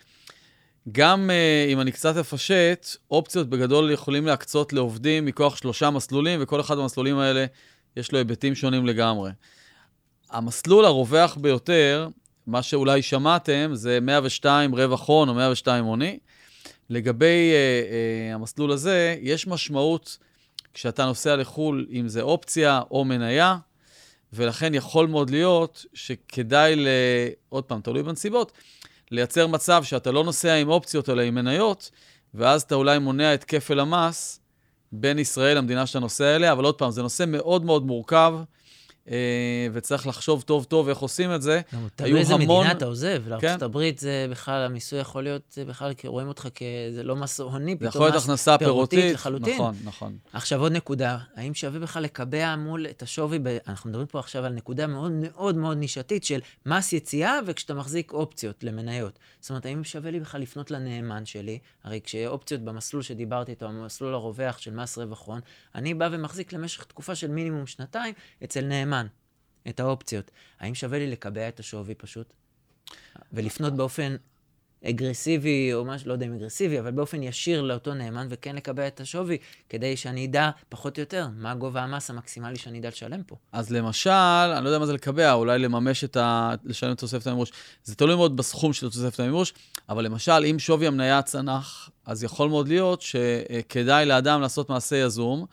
גם 0.92 1.30
uh, 1.30 1.72
אם 1.72 1.80
אני 1.80 1.92
קצת 1.92 2.16
אפשט, 2.16 2.86
אופציות 3.10 3.48
בגדול 3.48 3.90
יכולים 3.90 4.26
להקצות 4.26 4.72
לעובדים 4.72 5.26
מכוח 5.26 5.56
שלושה 5.56 5.90
מסלולים, 5.90 6.38
וכל 6.42 6.60
אחד 6.60 6.76
מהמסלולים 6.76 7.18
האלה 7.18 7.46
יש 7.96 8.12
לו 8.12 8.18
היבטים 8.18 8.54
שונים 8.54 8.86
לגמרי. 8.86 9.30
המסלול 10.30 10.84
הרווח 10.84 11.36
ביותר, 11.36 12.08
מה 12.46 12.62
שאולי 12.62 13.02
שמעתם, 13.02 13.70
זה 13.72 13.98
102 14.00 14.74
רווח 14.74 15.08
הון 15.08 15.28
או 15.28 15.34
102 15.34 15.84
הוני. 15.84 16.18
לגבי 16.90 17.52
uh, 17.52 18.32
uh, 18.32 18.34
המסלול 18.34 18.72
הזה, 18.72 19.16
יש 19.20 19.46
משמעות 19.46 20.18
כשאתה 20.74 21.04
נוסע 21.04 21.36
לחו"ל, 21.36 21.86
אם 21.92 22.08
זה 22.08 22.22
אופציה 22.22 22.82
או 22.90 23.04
מניה, 23.04 23.56
ולכן 24.32 24.74
יכול 24.74 25.06
מאוד 25.06 25.30
להיות 25.30 25.84
שכדאי, 25.94 26.76
ל... 26.76 26.88
עוד 27.48 27.64
פעם, 27.64 27.80
תלוי 27.80 28.02
בנסיבות, 28.02 28.52
לייצר 29.10 29.46
מצב 29.46 29.84
שאתה 29.84 30.12
לא 30.12 30.24
נוסע 30.24 30.54
עם 30.54 30.68
אופציות 30.68 31.08
אלא 31.08 31.22
עם 31.22 31.34
מניות, 31.34 31.90
ואז 32.34 32.62
אתה 32.62 32.74
אולי 32.74 32.98
מונע 32.98 33.34
את 33.34 33.44
כפל 33.44 33.80
המס 33.80 34.40
בין 34.92 35.18
ישראל 35.18 35.56
למדינה 35.56 35.86
שאתה 35.86 35.98
נוסע 35.98 36.36
אליה, 36.36 36.52
אבל 36.52 36.64
עוד 36.64 36.74
פעם, 36.74 36.90
זה 36.90 37.02
נושא 37.02 37.24
מאוד 37.26 37.64
מאוד 37.64 37.86
מורכב. 37.86 38.34
אה, 39.08 39.66
וצריך 39.72 40.06
לחשוב 40.06 40.42
טוב 40.42 40.64
טוב 40.64 40.88
איך 40.88 40.98
עושים 40.98 41.34
את 41.34 41.42
זה. 41.42 41.60
גם 41.74 41.88
תלוי 41.96 42.20
איזה 42.20 42.34
המון... 42.34 42.64
מדינה 42.64 42.72
אתה 42.78 42.84
עוזב. 42.84 43.22
כן. 43.40 43.56
לארה"ב 43.60 43.78
זה 43.96 44.26
בכלל, 44.30 44.62
המיסוי 44.62 44.98
יכול 44.98 45.22
להיות, 45.22 45.42
זה 45.50 45.64
בכלל, 45.64 45.94
כי 45.94 46.08
רואים 46.08 46.28
אותך 46.28 46.48
כ... 46.54 46.62
זה 46.94 47.02
לא 47.02 47.16
מס 47.16 47.40
הוני, 47.40 47.76
פתאום 47.76 47.88
מס 47.88 47.94
יכול 47.94 48.06
להיות 48.06 48.22
הכנסה 48.22 48.58
פירותית 48.58 49.14
לחלוטין. 49.14 49.54
נכון, 49.54 49.74
נכון. 49.84 50.16
עכשיו 50.32 50.60
עוד 50.60 50.72
נקודה, 50.72 51.18
האם 51.36 51.54
שווה 51.54 51.80
בכלל 51.80 52.02
לקבע 52.02 52.56
מול 52.56 52.86
את 52.86 53.02
השווי, 53.02 53.38
ב... 53.42 53.58
אנחנו 53.66 53.90
מדברים 53.90 54.06
פה 54.06 54.18
עכשיו 54.18 54.44
על 54.44 54.52
נקודה 54.52 54.86
מאוד 54.86 55.12
מאוד 55.12 55.56
מאוד 55.56 55.76
נישתית 55.76 56.24
של 56.24 56.40
מס 56.66 56.92
יציאה 56.92 57.38
וכשאתה 57.46 57.74
מחזיק 57.74 58.12
אופציות 58.12 58.64
למניות. 58.64 59.18
זאת 59.40 59.50
אומרת, 59.50 59.66
האם 59.66 59.84
שווה 59.84 60.10
לי 60.10 60.20
בכלל 60.20 60.40
לפנות 60.40 60.70
לנאמן 60.70 61.26
שלי? 61.26 61.58
הרי 61.84 62.00
כשאופציות 62.04 62.60
במסלול 62.60 63.02
שדיברתי 63.02 63.50
איתו, 63.50 63.66
המסלול 63.66 64.14
הרווח 64.14 64.58
של 64.58 64.74
מס 64.74 64.98
רווח 64.98 65.26
הון, 65.26 65.40
אני 65.74 65.94
בא 65.94 66.08
ומחזיק 66.12 66.52
למשך 66.52 66.84
תקופה 66.84 67.14
של 67.14 67.30
מינימום 67.30 67.66
שנתיים 67.66 68.14
אצל 68.44 68.60
נאמן. 68.60 68.89
את 69.68 69.80
האופציות. 69.80 70.30
האם 70.60 70.74
שווה 70.74 70.98
לי 70.98 71.06
לקבע 71.06 71.48
את 71.48 71.60
השווי 71.60 71.94
פשוט? 71.94 72.32
ולפנות 73.32 73.76
באופן 73.76 74.16
אגרסיבי, 74.84 75.70
או 75.74 75.84
משהו, 75.84 76.08
לא 76.08 76.12
יודע 76.12 76.26
אם 76.26 76.34
אגרסיבי, 76.34 76.80
אבל 76.80 76.90
באופן 76.90 77.22
ישיר 77.22 77.62
לאותו 77.62 77.94
נאמן, 77.94 78.26
וכן 78.30 78.56
לקבע 78.56 78.86
את 78.86 79.00
השווי, 79.00 79.38
כדי 79.68 79.96
שאני 79.96 80.26
אדע 80.26 80.50
פחות 80.68 80.96
או 80.96 81.00
יותר 81.00 81.28
מה 81.36 81.54
גובה 81.54 81.82
המס 81.82 82.10
המקסימלי 82.10 82.56
שאני 82.56 82.78
אדע 82.78 82.88
לשלם 82.88 83.22
פה. 83.22 83.36
אז 83.52 83.72
למשל, 83.72 84.10
אני 84.10 84.64
לא 84.64 84.68
יודע 84.68 84.78
מה 84.78 84.86
זה 84.86 84.92
לקבע, 84.92 85.32
אולי 85.32 85.58
לממש 85.58 86.04
את 86.04 86.16
ה... 86.16 86.54
לשלם 86.64 86.92
את 86.92 86.98
תוספת 86.98 87.26
המימוש. 87.26 87.52
זה 87.84 87.94
תלוי 87.94 88.16
מאוד 88.16 88.36
בסכום 88.36 88.72
של 88.72 88.90
תוספת 88.90 89.20
המימוש, 89.20 89.52
אבל 89.88 90.04
למשל, 90.04 90.44
אם 90.50 90.58
שווי 90.58 90.86
המניה 90.86 91.22
צנח, 91.22 91.90
אז 92.06 92.24
יכול 92.24 92.48
מאוד 92.48 92.68
להיות 92.68 93.02
שכדאי 93.02 94.06
לאדם 94.06 94.40
לעשות 94.40 94.70
מעשה 94.70 94.96
יזום, 94.96 95.46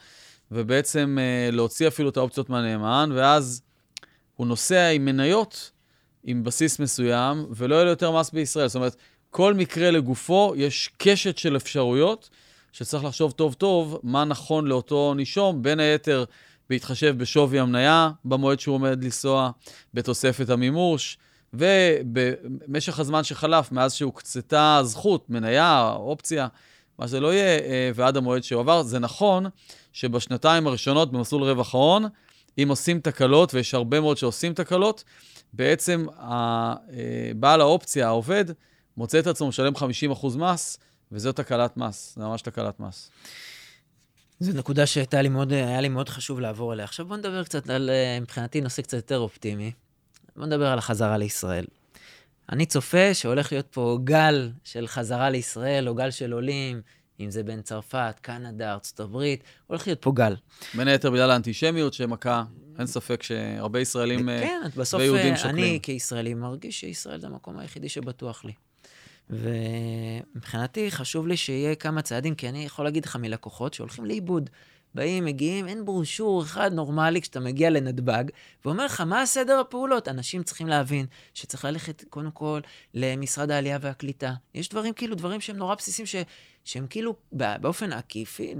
ובעצם 0.51 1.17
אה, 1.21 1.51
להוציא 1.51 1.87
אפילו 1.87 2.09
את 2.09 2.17
האופציות 2.17 2.49
מהנאמן, 2.49 3.09
ואז 3.15 3.61
הוא 4.35 4.47
נוסע 4.47 4.89
עם 4.89 5.05
מניות 5.05 5.71
עם 6.23 6.43
בסיס 6.43 6.79
מסוים, 6.79 7.45
ולא 7.49 7.75
יהיה 7.75 7.83
לו 7.83 7.89
יותר 7.89 8.11
מס 8.11 8.31
בישראל. 8.31 8.67
זאת 8.67 8.75
אומרת, 8.75 8.95
כל 9.29 9.53
מקרה 9.53 9.91
לגופו, 9.91 10.53
יש 10.57 10.89
קשת 10.97 11.37
של 11.37 11.55
אפשרויות 11.55 12.29
שצריך 12.71 13.03
לחשוב 13.03 13.31
טוב 13.31 13.53
טוב 13.53 13.99
מה 14.03 14.25
נכון 14.25 14.67
לאותו 14.67 15.13
נישום, 15.13 15.61
בין 15.61 15.79
היתר 15.79 16.25
בהתחשב 16.69 17.17
בשווי 17.17 17.59
המניה 17.59 18.11
במועד 18.25 18.59
שהוא 18.59 18.75
עומד 18.75 19.03
לנסוע, 19.03 19.51
בתוספת 19.93 20.49
המימוש, 20.49 21.17
ובמשך 21.53 22.99
הזמן 22.99 23.23
שחלף 23.23 23.71
מאז 23.71 23.93
שהוקצתה 23.93 24.79
זכות, 24.83 25.29
מניה, 25.29 25.91
אופציה, 25.95 26.47
מה 26.99 27.07
שזה 27.07 27.19
לא 27.19 27.33
יהיה, 27.33 27.59
אה, 27.59 27.91
ועד 27.95 28.17
המועד 28.17 28.43
שהועבר. 28.43 28.83
זה 28.83 28.99
נכון 28.99 29.45
שבשנתיים 29.93 30.67
הראשונות 30.67 31.11
במסלול 31.11 31.43
רווח 31.43 31.75
ההון, 31.75 32.05
אם 32.57 32.69
עושים 32.69 32.99
תקלות, 32.99 33.53
ויש 33.53 33.73
הרבה 33.73 33.99
מאוד 33.99 34.17
שעושים 34.17 34.53
תקלות, 34.53 35.03
בעצם 35.53 36.05
אה, 36.19 36.75
בעל 37.35 37.61
האופציה, 37.61 38.07
העובד, 38.07 38.45
מוצא 38.97 39.19
את 39.19 39.27
עצמו 39.27 39.47
משלם 39.47 39.73
50% 39.75 40.37
מס, 40.37 40.77
וזו 41.11 41.31
תקלת 41.31 41.77
מס, 41.77 42.13
זה 42.15 42.23
ממש 42.23 42.41
תקלת 42.41 42.79
מס. 42.79 43.11
זו 44.39 44.53
נקודה 44.53 44.85
שהייתה 44.85 45.21
לי 45.21 45.29
מאוד, 45.29 45.53
היה 45.53 45.81
לי 45.81 45.89
מאוד 45.89 46.09
חשוב 46.09 46.39
לעבור 46.39 46.71
עליה. 46.71 46.85
עכשיו 46.85 47.05
בוא 47.05 47.17
נדבר 47.17 47.43
קצת 47.43 47.69
על, 47.69 47.89
אה, 47.89 48.19
מבחינתי, 48.21 48.61
נושא 48.61 48.81
קצת 48.81 48.97
יותר 48.97 49.19
אופטימי. 49.19 49.71
בוא 50.35 50.45
נדבר 50.45 50.67
על 50.67 50.77
החזרה 50.77 51.17
לישראל. 51.17 51.65
אני 52.51 52.65
צופה 52.65 53.13
שהולך 53.13 53.51
להיות 53.51 53.67
פה 53.71 53.97
גל 54.03 54.51
של 54.63 54.87
חזרה 54.87 55.29
לישראל, 55.29 55.89
או 55.89 55.95
גל 55.95 56.11
של 56.11 56.33
עולים, 56.33 56.81
אם 57.19 57.31
זה 57.31 57.43
בין 57.43 57.61
צרפת, 57.61 58.15
קנדה, 58.21 58.73
ארצות 58.73 58.99
הברית, 58.99 59.43
הולך 59.67 59.87
להיות 59.87 60.01
פה 60.01 60.11
גל. 60.11 60.35
בין 60.73 60.87
היתר 60.87 61.11
בגלל 61.11 61.31
האנטישמיות 61.31 61.93
שמכה, 61.93 62.43
אין 62.79 62.87
ספק 62.87 63.23
שהרבה 63.23 63.79
ישראלים 63.79 64.29
אה, 64.29 64.39
כן, 64.41 64.61
בסוף 64.75 65.01
ויהודים 65.01 65.33
אה, 65.33 65.37
שוקלים. 65.37 65.63
אני 65.63 65.79
כישראלי 65.83 66.33
מרגיש 66.33 66.79
שישראל 66.79 67.19
זה 67.19 67.27
המקום 67.27 67.59
היחידי 67.59 67.89
שבטוח 67.89 68.45
לי. 68.45 68.53
ומבחינתי 69.29 70.91
חשוב 70.91 71.27
לי 71.27 71.37
שיהיה 71.37 71.75
כמה 71.75 72.01
צעדים, 72.01 72.35
כי 72.35 72.49
אני 72.49 72.65
יכול 72.65 72.85
להגיד 72.85 73.05
לך 73.05 73.15
מלקוחות 73.15 73.73
שהולכים 73.73 74.05
לאיבוד. 74.05 74.49
באים, 74.97 75.25
מגיעים, 75.25 75.67
אין 75.67 75.85
ברושור 75.85 76.43
אחד 76.43 76.73
נורמלי 76.73 77.21
כשאתה 77.21 77.39
מגיע 77.39 77.69
לנתב"ג, 77.69 78.23
ואומר 78.65 78.85
לך, 78.85 79.01
מה 79.01 79.21
הסדר 79.21 79.59
הפעולות? 79.59 80.07
אנשים 80.07 80.43
צריכים 80.43 80.67
להבין 80.67 81.05
שצריך 81.33 81.65
ללכת 81.65 82.03
קודם 82.09 82.31
כל 82.31 82.59
למשרד 82.93 83.51
העלייה 83.51 83.77
והקליטה. 83.81 84.33
יש 84.55 84.69
דברים 84.69 84.93
כאילו, 84.93 85.15
דברים 85.15 85.41
שהם 85.41 85.57
נורא 85.57 85.75
בסיסיים, 85.75 86.05
ש, 86.05 86.15
שהם 86.65 86.87
כאילו 86.89 87.15
באופן 87.31 87.93
עקיפי, 87.93 88.55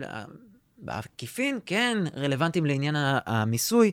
בעקיפין, 0.78 1.60
כן, 1.66 1.98
רלוונטיים 2.16 2.66
לעניין 2.66 2.96
המיסוי, 3.26 3.92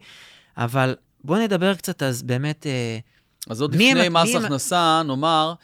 אבל 0.57 0.97
בואו 1.25 1.41
נדבר 1.41 1.75
קצת 1.75 2.03
אז 2.03 2.23
באמת... 2.23 2.67
אה, 2.67 2.99
אז 3.51 3.61
עוד 3.61 3.75
לפני 3.75 4.09
מס 4.09 4.35
הכנסה, 4.35 5.03
נאמר 5.07 5.55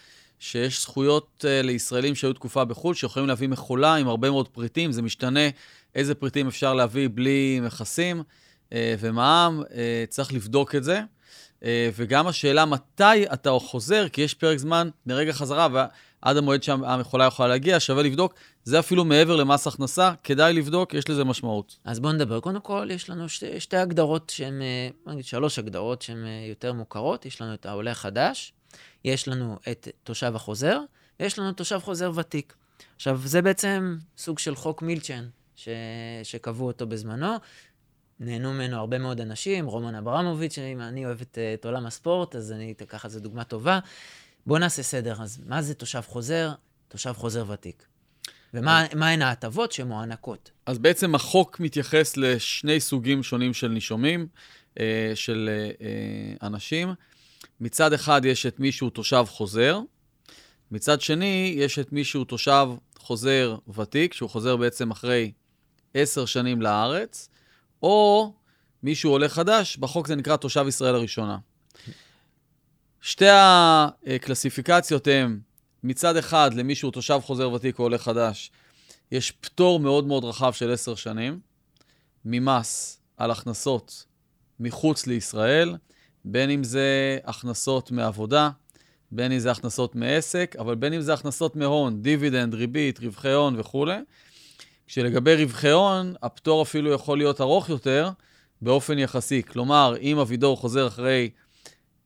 שיש 0.40 0.82
זכויות 0.82 1.44
uh, 1.44 1.66
לישראלים 1.66 2.14
שהיו 2.14 2.32
תקופה 2.32 2.64
בחו"ל, 2.64 2.94
שיכולים 2.94 3.28
להביא 3.28 3.48
מכולה 3.48 3.94
עם 3.94 4.08
הרבה 4.08 4.30
מאוד 4.30 4.48
פריטים, 4.48 4.92
זה 4.92 5.02
משתנה 5.02 5.40
איזה 5.94 6.14
פריטים 6.14 6.46
אפשר 6.46 6.74
להביא 6.74 7.08
בלי 7.14 7.60
מכסים 7.62 8.22
uh, 8.68 8.72
ומע"מ, 8.98 9.62
uh, 9.62 9.72
צריך 10.08 10.32
לבדוק 10.32 10.74
את 10.74 10.84
זה. 10.84 11.02
Uh, 11.60 11.62
וגם 11.96 12.26
השאלה 12.26 12.64
מתי 12.64 13.26
אתה 13.32 13.50
חוזר, 13.60 14.08
כי 14.08 14.20
יש 14.20 14.34
פרק 14.34 14.58
זמן 14.58 14.88
מרגע 15.06 15.32
חזרה 15.32 15.68
ועד 15.72 16.36
המועד 16.36 16.62
שהמכולה 16.62 17.24
יכולה 17.24 17.48
להגיע, 17.48 17.80
שווה 17.80 18.02
לבדוק. 18.02 18.34
זה 18.64 18.78
אפילו 18.78 19.04
מעבר 19.04 19.36
למס 19.36 19.66
הכנסה, 19.66 20.12
כדאי 20.24 20.52
לבדוק, 20.52 20.94
יש 20.94 21.08
לזה 21.08 21.24
משמעות. 21.24 21.76
אז 21.84 22.00
בואו 22.00 22.12
נדבר. 22.12 22.40
קודם 22.40 22.60
כל, 22.60 22.88
יש 22.90 23.10
לנו 23.10 23.28
שתי, 23.28 23.60
שתי 23.60 23.76
הגדרות 23.76 24.30
שהן, 24.30 24.62
נגיד 25.06 25.24
שלוש 25.24 25.58
הגדרות 25.58 26.02
שהן 26.02 26.24
יותר 26.48 26.72
מוכרות. 26.72 27.26
יש 27.26 27.40
לנו 27.42 27.54
את 27.54 27.66
העולה 27.66 27.90
החדש, 27.90 28.52
יש 29.04 29.28
לנו 29.28 29.58
את 29.70 29.88
תושב 30.04 30.32
החוזר, 30.36 30.80
ויש 31.20 31.38
לנו 31.38 31.52
תושב 31.52 31.78
חוזר 31.78 32.10
ותיק. 32.14 32.54
עכשיו, 32.96 33.20
זה 33.24 33.42
בעצם 33.42 33.96
סוג 34.18 34.38
של 34.38 34.54
חוק 34.54 34.82
מילצ'ן, 34.82 35.24
ש... 35.64 35.68
שקבעו 36.22 36.66
אותו 36.66 36.86
בזמנו. 36.86 37.36
נהנו 38.20 38.52
ממנו 38.52 38.76
הרבה 38.76 38.98
מאוד 38.98 39.20
אנשים, 39.20 39.66
רומן 39.66 39.94
אברמוביץ', 39.94 40.58
אם 40.58 40.80
אני 40.80 41.06
אוהב 41.06 41.20
את, 41.20 41.38
את 41.54 41.64
עולם 41.64 41.86
הספורט, 41.86 42.36
אז 42.36 42.52
אני 42.52 42.74
אקח 42.82 43.06
את 43.06 43.10
זה 43.10 43.20
דוגמה 43.20 43.44
טובה. 43.44 43.78
בואו 44.46 44.58
נעשה 44.58 44.82
סדר. 44.82 45.22
אז 45.22 45.40
מה 45.46 45.62
זה 45.62 45.74
תושב 45.74 46.00
חוזר? 46.00 46.52
תושב 46.88 47.12
חוזר 47.12 47.44
ותיק. 47.48 47.86
ומהן 48.54 49.22
ההטבות 49.22 49.72
שמוענקות? 49.72 50.50
אז 50.66 50.78
בעצם 50.78 51.14
החוק 51.14 51.60
מתייחס 51.60 52.16
לשני 52.16 52.80
סוגים 52.80 53.22
שונים 53.22 53.54
של 53.54 53.68
נישומים, 53.68 54.26
אה, 54.80 55.12
של 55.14 55.50
אה, 55.80 56.46
אנשים. 56.46 56.94
מצד 57.60 57.92
אחד 57.92 58.24
יש 58.24 58.46
את 58.46 58.60
מי 58.60 58.72
שהוא 58.72 58.90
תושב 58.90 59.24
חוזר, 59.28 59.80
מצד 60.70 61.00
שני 61.00 61.54
יש 61.56 61.78
את 61.78 61.92
מי 61.92 62.04
שהוא 62.04 62.24
תושב 62.24 62.66
חוזר 62.98 63.56
ותיק, 63.74 64.14
שהוא 64.14 64.30
חוזר 64.30 64.56
בעצם 64.56 64.90
אחרי 64.90 65.32
עשר 65.94 66.26
שנים 66.26 66.62
לארץ, 66.62 67.28
או 67.82 68.32
מי 68.82 68.94
שהוא 68.94 69.12
עולה 69.12 69.28
חדש, 69.28 69.76
בחוק 69.76 70.06
זה 70.06 70.16
נקרא 70.16 70.36
תושב 70.36 70.64
ישראל 70.68 70.94
הראשונה. 70.94 71.38
שתי 73.00 73.26
הקלסיפיקציות 73.28 75.06
הן, 75.06 75.40
מצד 75.84 76.16
אחד, 76.16 76.54
למי 76.54 76.74
שהוא 76.74 76.92
תושב 76.92 77.20
חוזר 77.22 77.50
ותיק 77.50 77.78
או 77.78 77.84
עולה 77.84 77.98
חדש, 77.98 78.50
יש 79.12 79.30
פטור 79.30 79.80
מאוד 79.80 80.06
מאוד 80.06 80.24
רחב 80.24 80.52
של 80.52 80.72
עשר 80.72 80.94
שנים 80.94 81.40
ממס 82.24 83.00
על 83.16 83.30
הכנסות 83.30 84.04
מחוץ 84.60 85.06
לישראל. 85.06 85.76
בין 86.24 86.50
אם 86.50 86.64
זה 86.64 87.18
הכנסות 87.24 87.90
מעבודה, 87.90 88.50
בין 89.10 89.32
אם 89.32 89.38
זה 89.38 89.50
הכנסות 89.50 89.94
מעסק, 89.94 90.56
אבל 90.58 90.74
בין 90.74 90.92
אם 90.92 91.00
זה 91.00 91.14
הכנסות 91.14 91.56
מהון, 91.56 92.02
דיבידנד, 92.02 92.54
ריבית, 92.54 93.00
רווחי 93.00 93.32
הון 93.32 93.60
וכולי. 93.60 93.96
כשלגבי 94.90 95.44
רווחי 95.44 95.70
הון, 95.70 96.14
הפטור 96.22 96.62
אפילו 96.62 96.92
יכול 96.92 97.18
להיות 97.18 97.40
ארוך 97.40 97.68
יותר 97.68 98.10
באופן 98.62 98.98
יחסי. 98.98 99.42
כלומר, 99.42 99.94
אם 100.00 100.18
אבידור 100.18 100.56
חוזר 100.56 100.86
אחרי 100.86 101.30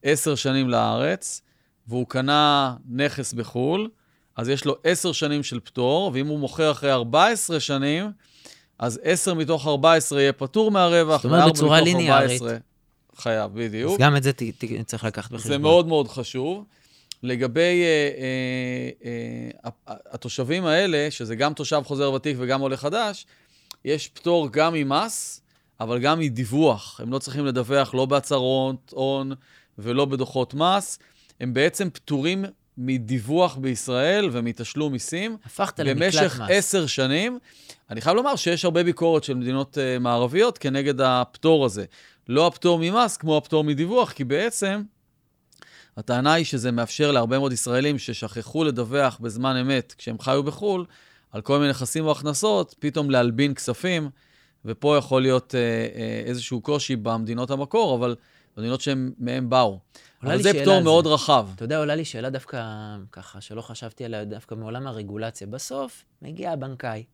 עשר 0.02 0.34
שנים 0.34 0.70
לארץ, 0.70 1.42
והוא 1.88 2.06
קנה 2.08 2.76
נכס 2.88 3.32
בחו"ל, 3.32 3.88
אז 4.36 4.48
יש 4.48 4.64
לו 4.64 4.76
עשר 4.84 5.12
שנים 5.12 5.42
של 5.42 5.60
פטור, 5.60 6.10
ואם 6.14 6.26
הוא 6.26 6.38
מוכר 6.38 6.70
אחרי 6.70 6.92
14 6.92 7.60
שנים, 7.60 8.10
אז 8.78 9.00
10 9.02 9.34
מתוך 9.34 9.66
14 9.66 10.20
יהיה 10.20 10.32
פטור 10.32 10.70
מהרווח, 10.70 11.22
זאת 11.22 11.32
אומרת, 11.32 11.52
בצורה 11.52 11.80
ליניארית. 11.80 12.42
חייב, 13.16 13.50
בדיוק. 13.54 13.92
אז 13.92 13.98
גם 13.98 14.16
את 14.16 14.22
זה 14.22 14.32
ת, 14.32 14.42
ת, 14.42 14.64
צריך 14.86 15.04
לקחת 15.04 15.32
בחשבון. 15.32 15.52
זה 15.52 15.58
מאוד 15.58 15.86
מאוד 15.86 16.08
חשוב. 16.08 16.64
לגבי 17.24 17.82
אה, 17.82 18.10
אה, 19.04 19.70
אה, 19.88 19.94
התושבים 20.10 20.66
האלה, 20.66 21.10
שזה 21.10 21.36
גם 21.36 21.54
תושב 21.54 21.82
חוזר 21.84 22.12
ותיק 22.12 22.36
וגם 22.40 22.60
עולה 22.60 22.76
חדש, 22.76 23.26
יש 23.84 24.08
פטור 24.08 24.48
גם 24.52 24.74
ממס, 24.74 25.40
אבל 25.80 25.98
גם 25.98 26.18
מדיווח. 26.18 27.00
הם 27.00 27.12
לא 27.12 27.18
צריכים 27.18 27.46
לדווח 27.46 27.94
לא 27.94 28.06
בהצהרות 28.06 28.92
הון 28.96 29.32
ולא 29.78 30.04
בדוחות 30.04 30.54
מס. 30.54 30.98
הם 31.40 31.54
בעצם 31.54 31.90
פטורים 31.90 32.44
מדיווח 32.78 33.56
בישראל 33.56 34.28
ומתשלום 34.32 34.92
מיסים. 34.92 35.36
הפכת 35.44 35.80
למקלט 35.80 36.14
מס. 36.14 36.20
במשך 36.20 36.40
עשר 36.48 36.86
שנים. 36.86 37.38
אני 37.90 38.00
חייב 38.00 38.16
לומר 38.16 38.36
שיש 38.36 38.64
הרבה 38.64 38.82
ביקורת 38.82 39.24
של 39.24 39.34
מדינות 39.34 39.78
uh, 39.78 40.00
מערביות 40.00 40.58
כנגד 40.58 41.00
הפטור 41.00 41.64
הזה. 41.64 41.84
לא 42.28 42.46
הפטור 42.46 42.78
ממס 42.82 43.16
כמו 43.16 43.36
הפטור 43.36 43.64
מדיווח, 43.64 44.12
כי 44.12 44.24
בעצם 44.24 44.82
הטענה 45.96 46.32
היא 46.32 46.44
שזה 46.44 46.72
מאפשר 46.72 47.10
להרבה 47.10 47.38
מאוד 47.38 47.52
ישראלים 47.52 47.98
ששכחו 47.98 48.64
לדווח 48.64 49.18
בזמן 49.20 49.56
אמת 49.56 49.94
כשהם 49.98 50.18
חיו 50.18 50.42
בחו"ל, 50.42 50.84
על 51.30 51.40
כל 51.40 51.58
מיני 51.58 51.70
נכסים 51.70 52.06
או 52.06 52.12
הכנסות, 52.12 52.74
פתאום 52.78 53.10
להלבין 53.10 53.54
כספים, 53.54 54.10
ופה 54.64 54.96
יכול 54.96 55.22
להיות 55.22 55.54
אה, 55.54 55.60
אה, 55.60 56.22
איזשהו 56.26 56.60
קושי 56.60 56.96
במדינות 56.96 57.50
המקור, 57.50 57.96
אבל 57.96 58.16
במדינות 58.56 58.80
שמהם 58.80 59.50
באו. 59.50 59.78
אבל 60.22 60.42
זה 60.42 60.50
פטור 60.62 60.80
מאוד 60.80 61.06
רחב. 61.06 61.48
אתה 61.54 61.64
יודע, 61.64 61.78
עולה 61.78 61.94
לי 61.94 62.04
שאלה 62.04 62.30
דווקא 62.30 62.62
ככה, 63.12 63.40
שלא 63.40 63.62
חשבתי 63.62 64.04
עליה 64.04 64.24
דווקא 64.24 64.54
מעולם 64.54 64.86
הרגולציה. 64.86 65.46
בסוף 65.46 66.04
מגיע 66.22 66.52
הבנקאי, 66.52 67.04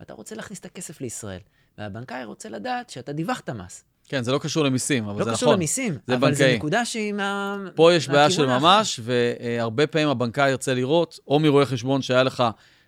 ואתה 0.00 0.12
רוצה 0.12 0.34
להכניס 0.34 0.60
את 0.60 0.64
הכסף 0.64 1.00
לישראל, 1.00 1.40
והבנקאי 1.78 2.24
רוצה 2.24 2.48
לדעת 2.48 2.90
שאתה 2.90 3.12
דיווחת 3.12 3.50
מס. 3.50 3.84
כן, 4.08 4.22
זה 4.22 4.32
לא 4.32 4.38
קשור 4.38 4.64
למיסים, 4.64 5.08
אבל 5.08 5.18
לא 5.18 5.24
זה 5.24 5.30
נכון. 5.30 5.32
לא 5.32 5.36
קשור 5.36 5.52
למיסים, 5.52 5.98
זה 6.06 6.14
אבל 6.14 6.34
זו 6.34 6.44
נקודה 6.54 6.84
שהיא 6.84 7.12
מה... 7.12 7.58
פה 7.74 7.94
יש 7.94 8.08
בעיה 8.08 8.30
של 8.30 8.46
ממש, 8.46 9.00
והרבה 9.02 9.86
פעמים 9.86 10.08
הבנקאי 10.08 10.50
ירצה 10.50 10.74
לראות, 10.74 11.18
או 11.28 11.40
מרואה 11.40 11.66
חשבון 11.66 12.02
שהיה 12.02 12.22
לך 12.22 12.44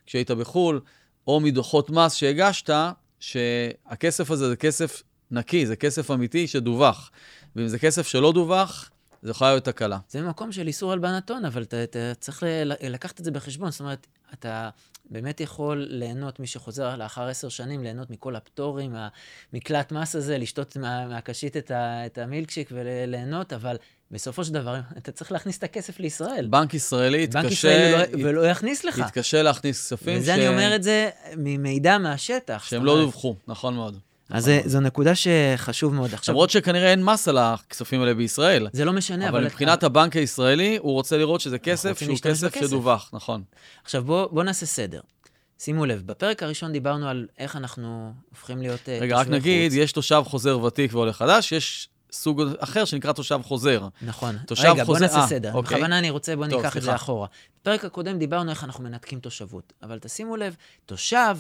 כשהיית 0.07 0.31
בחו"ל, 0.31 0.81
או 1.27 1.41
מדוחות 1.41 1.91
מס 1.91 2.15
שהגשת, 2.15 2.71
שהכסף 3.21 4.31
הזה 4.31 4.49
זה 4.49 4.57
כסף 4.57 5.03
נקי, 5.31 5.67
זה 5.67 5.77
כסף 5.77 6.11
אמיתי 6.11 6.47
שדווח. 6.47 7.11
ואם 7.57 7.69
זה 7.69 7.79
כסף 7.79 8.07
שלא 8.07 8.33
דווח, 8.33 8.91
זה 9.23 9.31
יכולה 9.31 9.51
להיות 9.51 9.65
תקלה. 9.65 9.99
זה 10.09 10.23
מקום 10.23 10.53
של 10.53 10.67
איסור 10.67 10.93
הלבנת 10.93 11.31
הון, 11.31 11.45
אבל 11.45 11.63
אתה, 11.63 11.83
אתה 11.83 12.13
צריך 12.19 12.43
לקחת 12.83 13.21
את 13.21 13.25
זה 13.25 13.31
בחשבון. 13.31 13.71
זאת 13.71 13.81
אומרת, 13.81 14.07
אתה 14.35 14.69
באמת 15.11 15.41
יכול 15.41 15.87
ליהנות, 15.91 16.41
מי 16.41 16.47
שחוזר 16.47 16.97
לאחר 16.97 17.29
עשר 17.29 17.49
שנים, 17.49 17.83
ליהנות 17.83 18.11
מכל 18.11 18.37
הפטורים, 18.37 18.95
המקלט 19.53 19.93
מס 19.93 20.15
הזה, 20.15 20.39
לשתות 20.39 20.77
מה, 20.77 21.07
מהקשית 21.07 21.57
את, 21.57 21.71
ה, 21.71 22.07
את 22.07 22.19
המילקשיק 22.19 22.69
וליהנות, 22.73 23.53
אבל 23.53 23.77
בסופו 24.11 24.45
של 24.45 24.53
דבר, 24.53 24.81
אתה 24.99 25.13
צריך 25.13 25.33
להכניס 25.33 25.59
את 25.59 25.63
הכסף 25.63 26.01
לישראל. 26.01 26.47
בנק 26.51 26.75
ישראלי 26.75 27.23
יתקשה... 27.23 27.43
בנק 27.43 27.53
ישראלי 27.53 28.23
לא, 28.23 28.29
ולא 28.29 28.47
יכניס 28.47 28.85
לך. 28.85 28.99
יתקשה 28.99 29.43
להכניס 29.43 29.81
כספים 29.81 30.19
וזה 30.19 30.27
ש... 30.27 30.39
אני 30.39 30.49
אומר 30.49 30.77
את 30.77 30.83
זה 30.83 31.11
ממידע 31.37 31.99
מהשטח. 31.99 32.65
שהם 32.69 32.85
לא 32.85 33.01
דווחו, 33.01 33.37
נכון 33.49 33.75
מאוד. 33.75 33.99
אז 34.31 34.51
זו 34.65 34.81
נקודה 34.81 35.13
שחשוב 35.15 35.95
מאוד. 35.95 36.15
עכשיו, 36.15 36.33
למרות 36.33 36.51
שכנראה 36.51 36.91
אין 36.91 37.05
מס 37.05 37.29
על 37.29 37.39
הכספים 37.39 38.01
האלה 38.01 38.15
בישראל. 38.15 38.69
זה 38.73 38.85
לא 38.85 38.93
משנה, 38.93 39.29
אבל 39.29 39.45
מבחינת 39.45 39.83
הבנק 39.83 40.17
הישראלי, 40.17 40.77
הוא 40.81 40.93
רוצה 40.93 41.19
לראות 41.19 41.41
שזה 41.41 41.59
כסף 41.59 42.01
שהוא 42.01 42.17
כסף. 42.23 42.61
שדווח, 42.61 43.11
נכון. 43.13 43.43
עכשיו 43.85 44.05
בואו 44.05 44.29
בוא 44.29 44.43
נעשה 44.45 44.67
סדר. 44.67 45.01
שימו 45.59 45.87
לב, 45.87 46.03
בפרק 46.07 46.43
הראשון 46.43 46.73
דיברנו 46.73 47.09
על 47.09 47.27
איך 47.39 47.57
אנחנו 47.57 48.13
הופכים 48.31 48.63
להיות 48.63 48.89
אה, 48.89 48.99
רגע, 49.01 49.17
רק 49.17 49.29
נגיד, 49.29 49.71
חוץ. 49.73 49.79
יש 49.79 49.93
תושב 49.93 50.23
חוזר 50.27 50.59
ותיק 50.65 50.95
ועולה 50.95 51.13
חדש, 51.13 51.53
יש 51.53 51.89
סוג 52.13 52.43
אחר 52.59 52.85
שנקרא 52.85 53.13
תושב 53.13 53.41
חוזר. 53.45 53.89
נכון. 54.03 54.37
תושב 54.47 54.63
רגע, 54.69 54.85
בוא 54.85 54.95
חוזר- 54.95 55.07
נעשה 55.07 55.21
אה, 55.21 55.27
סדר. 55.27 55.53
אוקיי. 55.55 55.77
בכוונה 55.77 55.99
אני 55.99 56.11
רוצה, 56.11 56.37
בוא 56.37 56.47
טוב, 56.47 56.57
ניקח 56.57 56.77
את 56.77 56.83
זה 56.83 56.87
סליחה. 56.87 56.97
אחורה. 56.97 57.27
בפרק 57.63 57.85
הקודם 57.85 58.19
דיברנו 58.19 58.51
איך 58.51 58.65
אנחנו 58.65 58.85
מנתקים 58.85 59.21
תושבות. 59.21 59.73
אבל 59.83 59.99
תשימו 59.99 60.37
לב, 60.37 60.57
תושב, 60.87 61.37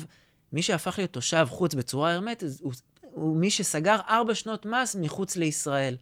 מי 0.52 0.62
שהפך 0.62 0.94
להיות 0.98 1.12
תושב 1.12 1.46
חוץ 1.50 1.74
בצורה 1.74 2.12
הרמטית, 2.12 2.48
הוא, 2.60 2.72
הוא 3.00 3.36
מי 3.36 3.50
שסגר 3.50 3.96
ארבע 4.08 4.34
שנות 4.34 4.66
מס 4.66 4.96
מחוץ 5.00 5.36
לישראל. 5.36 5.96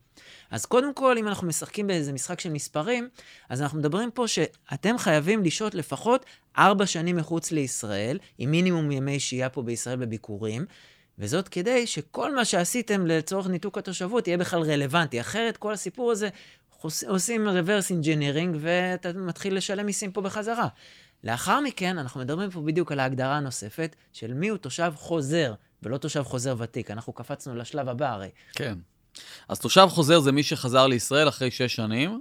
אז 0.51 0.67
קודם 0.67 0.95
כל, 0.95 1.19
אם 1.19 1.29
אנחנו 1.29 1.47
משחקים 1.47 1.87
באיזה 1.87 2.13
משחק 2.13 2.41
של 2.41 2.51
מספרים, 2.51 3.09
אז 3.49 3.63
אנחנו 3.63 3.79
מדברים 3.79 4.11
פה 4.11 4.29
שאתם 4.29 4.99
חייבים 4.99 5.45
לשהות 5.45 5.75
לפחות 5.75 6.27
ארבע 6.59 6.87
שנים 6.87 7.17
מחוץ 7.17 7.53
לישראל, 7.53 8.19
עם 8.39 8.51
מינימום 8.51 8.91
ימי 8.91 9.21
שהייה 9.21 9.49
פה 9.49 9.63
בישראל 9.63 9.97
בביקורים. 9.97 10.67
וזאת 11.19 11.49
כדי 11.49 11.87
שכל 11.87 12.35
מה 12.35 12.45
שעשיתם 12.45 13.07
לצורך 13.07 13.47
ניתוק 13.47 13.79
התושבות 13.79 14.27
יהיה 14.27 14.39
בכלל 14.39 14.63
רלוונטי. 14.63 15.21
אחרת 15.21 15.57
כל 15.57 15.73
הסיפור 15.73 16.11
הזה, 16.13 16.29
עוש- 16.83 17.05
עושים 17.05 17.49
reverse 17.49 17.91
engineering 17.91 18.57
ואתה 18.61 19.13
מתחיל 19.13 19.57
לשלם 19.57 19.87
מיסים 19.87 20.13
פה 20.13 20.21
בחזרה. 20.21 20.69
לאחר 21.25 21.61
מכן, 21.61 21.99
אנחנו 21.99 22.21
מדברים 22.21 22.51
פה 22.51 22.61
בדיוק 22.61 22.93
על 22.93 23.01
ההגדרה 23.01 23.37
הנוספת 23.37 23.97
של 24.13 24.35
מיהו 24.35 24.57
תושב 24.57 24.93
חוזר, 24.97 25.55
ולא 25.83 25.97
תושב 25.99 26.23
חוזר 26.23 26.55
ותיק. 26.59 26.91
אנחנו 26.91 27.13
קפצנו 27.13 27.57
לשלב 27.57 27.89
הבא 27.89 28.13
הרי. 28.13 28.29
כן. 28.53 28.79
אז 29.49 29.59
תושב 29.59 29.87
חוזר 29.91 30.21
זה 30.21 30.33
מי 30.33 30.43
שחזר 30.43 30.87
לישראל 30.87 31.29
אחרי 31.29 31.51
שש 31.51 31.75
שנים. 31.75 32.21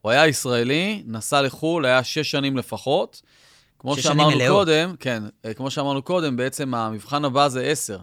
הוא 0.00 0.10
היה 0.12 0.26
ישראלי, 0.26 1.02
נסע 1.06 1.42
לחו"ל, 1.42 1.86
היה 1.86 2.04
שש 2.04 2.30
שנים 2.30 2.56
לפחות. 2.56 3.22
כמו 3.78 3.96
שש 3.96 4.02
שנים 4.02 4.16
שאמרנו 4.18 4.36
מלאות. 4.36 4.66
קודם, 4.66 4.96
כן, 5.00 5.22
אה, 5.44 5.54
כמו 5.54 5.70
שאמרנו 5.70 6.02
קודם, 6.02 6.36
בעצם 6.36 6.74
המבחן 6.74 7.24
הבא 7.24 7.48
זה 7.48 7.62
עשר. 7.62 7.98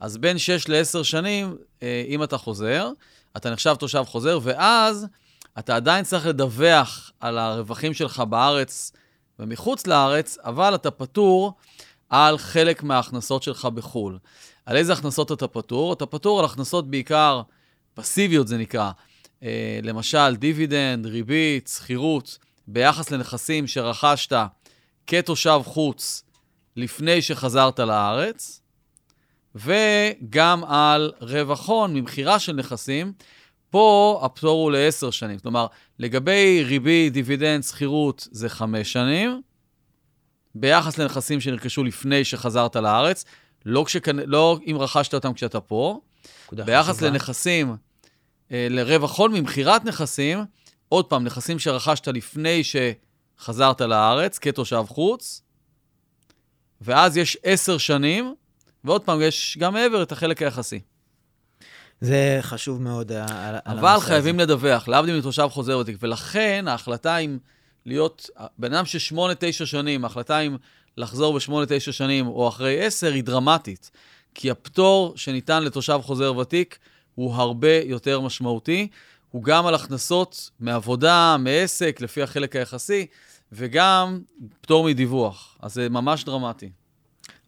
אז 0.00 0.16
בין 0.16 0.38
שש 0.38 0.68
לעשר 0.68 1.02
שנים, 1.02 1.56
אה, 1.82 2.04
אם 2.08 2.22
אתה 2.22 2.38
חוזר, 2.38 2.90
אתה 3.36 3.50
נחשב 3.50 3.74
תושב 3.74 4.02
חוזר, 4.06 4.38
ואז 4.42 5.06
אתה 5.58 5.76
עדיין 5.76 6.04
צריך 6.04 6.26
לדווח 6.26 7.10
על 7.20 7.38
הרווחים 7.38 7.94
שלך 7.94 8.20
בארץ 8.20 8.92
ומחוץ 9.38 9.86
לארץ, 9.86 10.38
אבל 10.38 10.74
אתה 10.74 10.90
פטור 10.90 11.52
על 12.10 12.38
חלק 12.38 12.82
מההכנסות 12.82 13.42
שלך 13.42 13.64
בחו"ל. 13.64 14.18
על 14.66 14.76
איזה 14.76 14.92
הכנסות 14.92 15.32
אתה 15.32 15.48
פטור? 15.48 15.92
אתה 15.92 16.06
פטור 16.06 16.38
על 16.38 16.44
הכנסות 16.44 16.90
בעיקר 16.90 17.42
פסיביות, 17.94 18.48
זה 18.48 18.58
נקרא. 18.58 18.90
אה, 19.42 19.80
למשל, 19.82 20.36
דיבידנד, 20.36 21.06
ריבית, 21.06 21.70
שכירות, 21.76 22.38
ביחס 22.66 23.10
לנכסים 23.10 23.66
שרכשת 23.66 24.32
כתושב 25.06 25.60
חוץ 25.64 26.24
לפני 26.76 27.22
שחזרת 27.22 27.80
לארץ, 27.80 28.60
וגם 29.54 30.64
על 30.64 31.12
רווח 31.20 31.68
הון 31.68 31.94
ממכירה 31.94 32.38
של 32.38 32.52
נכסים. 32.52 33.12
פה 33.76 34.20
הפטור 34.22 34.62
הוא 34.62 34.72
לעשר 34.72 35.10
שנים. 35.10 35.38
כלומר, 35.38 35.66
לגבי 35.98 36.64
ריבית, 36.64 37.12
דיבידנד, 37.12 37.62
שכירות, 37.62 38.28
זה 38.30 38.48
חמש 38.48 38.92
שנים. 38.92 39.42
ביחס 40.54 40.98
לנכסים 40.98 41.40
שנרכשו 41.40 41.84
לפני 41.84 42.24
שחזרת 42.24 42.76
לארץ, 42.76 43.24
לא, 43.66 43.84
כשכ... 43.86 44.08
לא 44.26 44.58
אם 44.66 44.76
רכשת 44.80 45.14
אותם 45.14 45.32
כשאתה 45.32 45.60
פה, 45.60 46.00
ביחס 46.52 46.96
חשובה. 46.96 47.10
לנכסים, 47.10 47.76
אה, 48.52 48.66
לרווח 48.70 49.18
הון 49.18 49.32
ממכירת 49.32 49.84
נכסים, 49.84 50.44
עוד 50.88 51.04
פעם, 51.04 51.24
נכסים 51.24 51.58
שרכשת 51.58 52.08
לפני 52.08 52.62
שחזרת 52.64 53.80
לארץ 53.80 54.38
כתושב 54.38 54.84
חוץ, 54.88 55.42
ואז 56.80 57.16
יש 57.16 57.36
עשר 57.42 57.78
שנים, 57.78 58.34
ועוד 58.84 59.02
פעם, 59.02 59.20
יש 59.22 59.58
גם 59.60 59.74
מעבר 59.74 60.02
את 60.02 60.12
החלק 60.12 60.42
היחסי. 60.42 60.80
זה 62.00 62.38
חשוב 62.42 62.82
מאוד 62.82 63.12
על, 63.12 63.28
על 63.64 63.78
אבל 63.78 63.88
הזה. 63.88 64.06
חייבים 64.06 64.38
לדווח, 64.38 64.88
להבדיל 64.88 65.18
מתושב 65.18 65.48
חוזר 65.50 65.78
ותיק, 65.78 65.96
ולכן 66.00 66.64
ההחלטה 66.68 67.18
אם 67.18 67.38
להיות, 67.86 68.30
בן 68.58 68.72
אדם 68.74 68.84
ששמונה, 68.84 69.32
תשע 69.38 69.66
שנים, 69.66 70.04
ההחלטה 70.04 70.40
אם 70.40 70.56
לחזור 70.96 71.34
בשמונה, 71.34 71.66
תשע 71.68 71.92
שנים 71.92 72.26
או 72.26 72.48
אחרי 72.48 72.84
עשר 72.84 73.12
היא 73.12 73.24
דרמטית, 73.24 73.90
כי 74.34 74.50
הפטור 74.50 75.12
שניתן 75.16 75.62
לתושב 75.62 76.00
חוזר 76.02 76.36
ותיק 76.36 76.78
הוא 77.14 77.34
הרבה 77.34 77.80
יותר 77.84 78.20
משמעותי, 78.20 78.88
הוא 79.30 79.44
גם 79.44 79.66
על 79.66 79.74
הכנסות 79.74 80.50
מעבודה, 80.60 81.36
מעסק, 81.38 82.00
לפי 82.00 82.22
החלק 82.22 82.56
היחסי, 82.56 83.06
וגם 83.52 84.20
פטור 84.60 84.84
מדיווח, 84.84 85.58
אז 85.62 85.74
זה 85.74 85.88
ממש 85.88 86.24
דרמטי. 86.24 86.70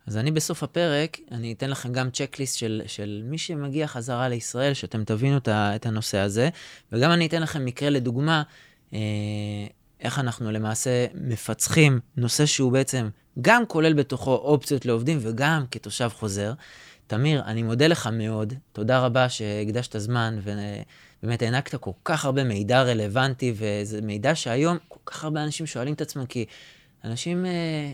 אז 0.08 0.16
אני 0.16 0.30
בסוף 0.30 0.62
הפרק, 0.62 1.18
אני 1.30 1.52
אתן 1.52 1.70
לכם 1.70 1.92
גם 1.92 2.10
צ'קליסט 2.10 2.58
של, 2.58 2.82
של 2.86 3.22
מי 3.24 3.38
שמגיע 3.38 3.86
חזרה 3.86 4.28
לישראל, 4.28 4.74
שאתם 4.74 5.04
תבינו 5.04 5.36
את 5.36 5.48
את 5.48 5.86
הנושא 5.86 6.18
הזה, 6.18 6.48
וגם 6.92 7.10
אני 7.10 7.26
אתן 7.26 7.42
לכם 7.42 7.64
מקרה 7.64 7.90
לדוגמה, 7.90 8.42
אה, 8.92 8.98
איך 10.00 10.18
אנחנו 10.18 10.52
למעשה 10.52 11.06
מפצחים 11.14 12.00
נושא 12.16 12.46
שהוא 12.46 12.72
בעצם 12.72 13.08
גם 13.40 13.66
כולל 13.66 13.92
בתוכו 13.92 14.34
אופציות 14.34 14.86
לעובדים 14.86 15.18
וגם 15.20 15.64
כתושב 15.70 16.08
חוזר. 16.14 16.52
תמיר, 17.06 17.42
אני 17.44 17.62
מודה 17.62 17.86
לך 17.86 18.06
מאוד, 18.12 18.54
תודה 18.72 18.98
רבה 18.98 19.28
שהקדשת 19.28 19.98
זמן 19.98 20.38
ובאמת 20.42 21.42
הענקת 21.42 21.74
כל 21.74 21.90
כך 22.04 22.24
הרבה 22.24 22.44
מידע 22.44 22.82
רלוונטי, 22.82 23.52
וזה 23.56 24.02
מידע 24.02 24.34
שהיום 24.34 24.76
כל 24.88 25.00
כך 25.06 25.24
הרבה 25.24 25.44
אנשים 25.44 25.66
שואלים 25.66 25.94
את 25.94 26.00
עצמם, 26.00 26.26
כי 26.26 26.44
אנשים, 27.04 27.46
אה, 27.46 27.92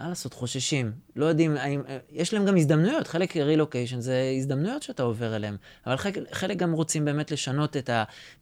מה 0.00 0.08
לעשות, 0.08 0.34
חוששים, 0.34 0.92
לא 1.16 1.24
יודעים, 1.24 1.56
האם, 1.56 1.82
אה, 1.88 1.98
יש 2.10 2.34
להם 2.34 2.44
גם 2.44 2.56
הזדמנויות, 2.56 3.06
חלק 3.06 3.36
רילוקיישן 3.36 4.00
זה 4.00 4.32
הזדמנויות 4.36 4.82
שאתה 4.82 5.02
עובר 5.02 5.36
אליהם, 5.36 5.56
אבל 5.86 5.96
חלק, 5.96 6.18
חלק 6.32 6.56
גם 6.56 6.72
רוצים 6.72 7.04
באמת 7.04 7.30
לשנות 7.30 7.76
את 7.76 7.90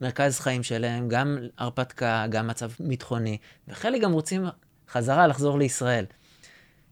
המרכז 0.00 0.40
חיים 0.40 0.62
שלהם, 0.62 1.08
גם 1.08 1.38
הרפתקה, 1.58 2.26
גם 2.30 2.46
מצב 2.46 2.70
ביטחוני, 2.80 3.38
וחלק 3.68 4.02
גם 4.02 4.12
רוצים 4.12 4.46
חזרה 4.90 5.26
לחזור 5.26 5.58
לישראל. 5.58 6.04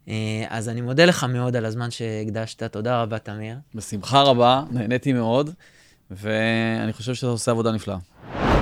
אה, 0.08 0.14
אז 0.48 0.68
אני 0.68 0.80
מודה 0.80 1.04
לך 1.04 1.24
מאוד 1.24 1.56
על 1.56 1.64
הזמן 1.64 1.90
שהקדשת, 1.90 2.62
תודה 2.62 3.02
רבה, 3.02 3.18
תמיר. 3.18 3.56
בשמחה 3.74 4.22
רבה, 4.22 4.62
נהניתי 4.70 5.12
מאוד, 5.12 5.50
ואני 6.10 6.92
חושב 6.92 7.14
שאתה 7.14 7.26
עושה 7.26 7.50
עבודה 7.50 7.72
נפלאה. 7.72 7.98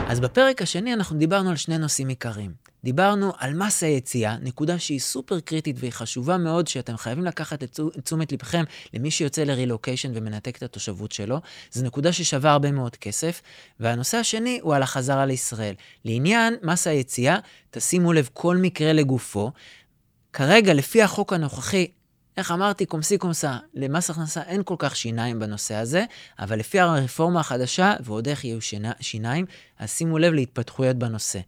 אז 0.09 0.21
בפרק 0.21 0.63
השני 0.63 0.95
אנחנו 0.95 1.19
דיברנו 1.19 1.51
על 1.51 1.57
שני 1.57 1.79
נושאים 1.79 2.09
עיקריים. 2.09 2.64
דיברנו 2.85 3.33
על 3.39 3.55
מס 3.55 3.83
היציאה, 3.83 4.37
נקודה 4.43 4.79
שהיא 4.79 5.01
סופר 5.01 5.41
קריטית 5.41 5.77
והיא 5.79 5.93
חשובה 5.93 6.39
מאוד, 6.39 6.69
שאתם 6.69 6.97
חייבים 6.97 7.25
לקחת 7.25 7.63
את 7.63 7.71
תשו- 7.71 7.89
את 7.99 8.05
תשומת 8.05 8.33
לבכם 8.33 8.65
למי 8.95 9.11
שיוצא 9.11 9.45
לרילוקיישן 9.45 10.11
ומנתק 10.15 10.57
את 10.57 10.63
התושבות 10.63 11.13
שלו. 11.13 11.41
זו 11.73 11.85
נקודה 11.85 12.13
ששווה 12.13 12.53
הרבה 12.53 12.71
מאוד 12.71 12.97
כסף. 12.97 13.43
והנושא 13.81 14.17
השני 14.17 14.59
הוא 14.63 14.75
על 14.75 14.83
החזרה 14.83 15.27
לישראל. 15.27 15.75
לעניין 16.05 16.55
מס 16.63 16.87
היציאה, 16.87 17.39
תשימו 17.71 18.13
לב 18.13 18.29
כל 18.33 18.57
מקרה 18.57 18.93
לגופו. 18.93 19.51
כרגע, 20.33 20.75
לפי 20.75 21.03
החוק 21.03 21.33
הנוכחי, 21.33 21.87
איך 22.37 22.53
אמרתי, 22.53 22.87
קומסי 22.87 23.19
קומסה, 23.19 23.57
למס 23.75 24.11
הכנסה 24.11 24.43
אין 24.43 24.63
כל 24.65 24.75
כך 24.79 24.97
שיניים 24.97 25.39
בנושא 25.39 25.75
הזה, 25.75 26.05
אבל 26.39 26.59
לפי 26.59 26.81
הרפורמה 26.81 27.41
החדשה, 27.41 27.95
ועוד 28.01 28.29
איך 28.29 28.45
יהיו 28.45 28.61
שינה, 28.61 28.93
שיניים, 29.01 29.47
אז 29.79 29.91
שימו 29.91 30.19
לב 30.19 30.33
להתפתחויות 30.33 30.97
בנושא. 30.97 31.39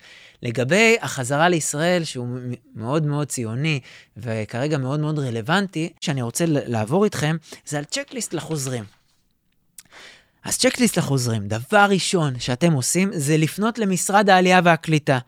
לגבי 0.42 0.96
החזרה 1.00 1.48
לישראל, 1.48 2.04
שהוא 2.04 2.28
מאוד 2.74 3.06
מאוד 3.06 3.28
ציוני, 3.28 3.80
וכרגע 4.16 4.78
מאוד 4.78 5.00
מאוד 5.00 5.18
רלוונטי, 5.18 5.92
שאני 6.00 6.22
רוצה 6.22 6.44
לעבור 6.48 7.04
איתכם, 7.04 7.36
זה 7.66 7.78
על 7.78 7.84
צ'קליסט 7.84 8.34
לחוזרים. 8.34 8.84
אז 10.44 10.58
צ'קליסט 10.58 10.98
לחוזרים, 10.98 11.48
דבר 11.48 11.86
ראשון 11.90 12.38
שאתם 12.38 12.72
עושים 12.72 13.10
זה 13.12 13.36
לפנות 13.36 13.78
למשרד 13.78 14.30
העלייה 14.30 14.60
והקליטה. 14.64 15.18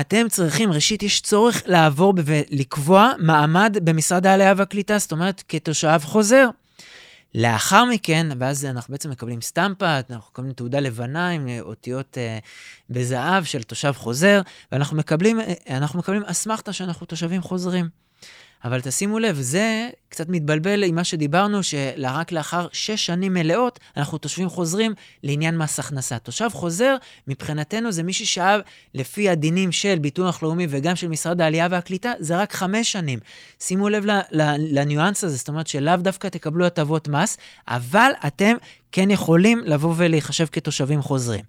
אתם 0.00 0.28
צריכים, 0.28 0.72
ראשית, 0.72 1.02
יש 1.02 1.20
צורך 1.20 1.62
לעבור 1.66 2.14
ולקבוע 2.24 3.12
מעמד 3.18 3.76
במשרד 3.84 4.26
העלייה 4.26 4.54
והקליטה, 4.56 4.98
זאת 4.98 5.12
אומרת, 5.12 5.42
כתושב 5.48 5.98
חוזר. 6.04 6.48
לאחר 7.34 7.84
מכן, 7.84 8.26
ואז 8.38 8.64
אנחנו 8.64 8.92
בעצם 8.92 9.10
מקבלים 9.10 9.40
סטמפה, 9.40 9.98
אנחנו 10.10 10.30
מקבלים 10.32 10.52
תעודה 10.52 10.80
לבנה 10.80 11.28
עם 11.28 11.48
אה, 11.48 11.60
אותיות 11.60 12.18
אה, 12.18 12.38
בזהב 12.90 13.44
של 13.44 13.62
תושב 13.62 13.92
חוזר, 13.96 14.40
ואנחנו 14.72 14.96
מקבלים, 14.96 15.40
אה, 15.40 15.54
אנחנו 15.70 15.98
מקבלים 15.98 16.22
אסמכתה 16.24 16.72
שאנחנו 16.72 17.06
תושבים 17.06 17.42
חוזרים. 17.42 17.88
אבל 18.64 18.80
תשימו 18.80 19.18
לב, 19.18 19.36
זה 19.40 19.88
קצת 20.08 20.28
מתבלבל 20.28 20.84
עם 20.84 20.94
מה 20.94 21.04
שדיברנו, 21.04 21.62
שרק 21.62 22.32
לאחר 22.32 22.66
שש 22.72 23.06
שנים 23.06 23.34
מלאות, 23.34 23.80
אנחנו 23.96 24.18
תושבים 24.18 24.48
חוזרים 24.48 24.94
לעניין 25.22 25.58
מס 25.58 25.78
הכנסה. 25.78 26.18
תושב 26.18 26.48
חוזר, 26.52 26.96
מבחינתנו 27.28 27.92
זה 27.92 28.02
מי 28.02 28.12
ששאב 28.12 28.60
לפי 28.94 29.28
הדינים 29.28 29.72
של 29.72 29.98
ביטוח 30.00 30.42
לאומי 30.42 30.66
וגם 30.70 30.96
של 30.96 31.08
משרד 31.08 31.40
העלייה 31.40 31.68
והקליטה, 31.70 32.12
זה 32.18 32.36
רק 32.36 32.52
חמש 32.52 32.92
שנים. 32.92 33.18
שימו 33.60 33.88
לב 33.88 34.04
לניואנס 34.58 35.24
הזה, 35.24 35.36
זאת 35.36 35.48
אומרת 35.48 35.66
שלאו 35.66 35.96
דווקא 35.96 36.28
תקבלו 36.28 36.66
הטבות 36.66 37.08
מס, 37.08 37.38
אבל 37.68 38.10
אתם 38.26 38.56
כן 38.92 39.10
יכולים 39.10 39.62
לבוא 39.64 39.94
ולהיחשב 39.96 40.46
כתושבים 40.52 41.02
חוזרים. 41.02 41.44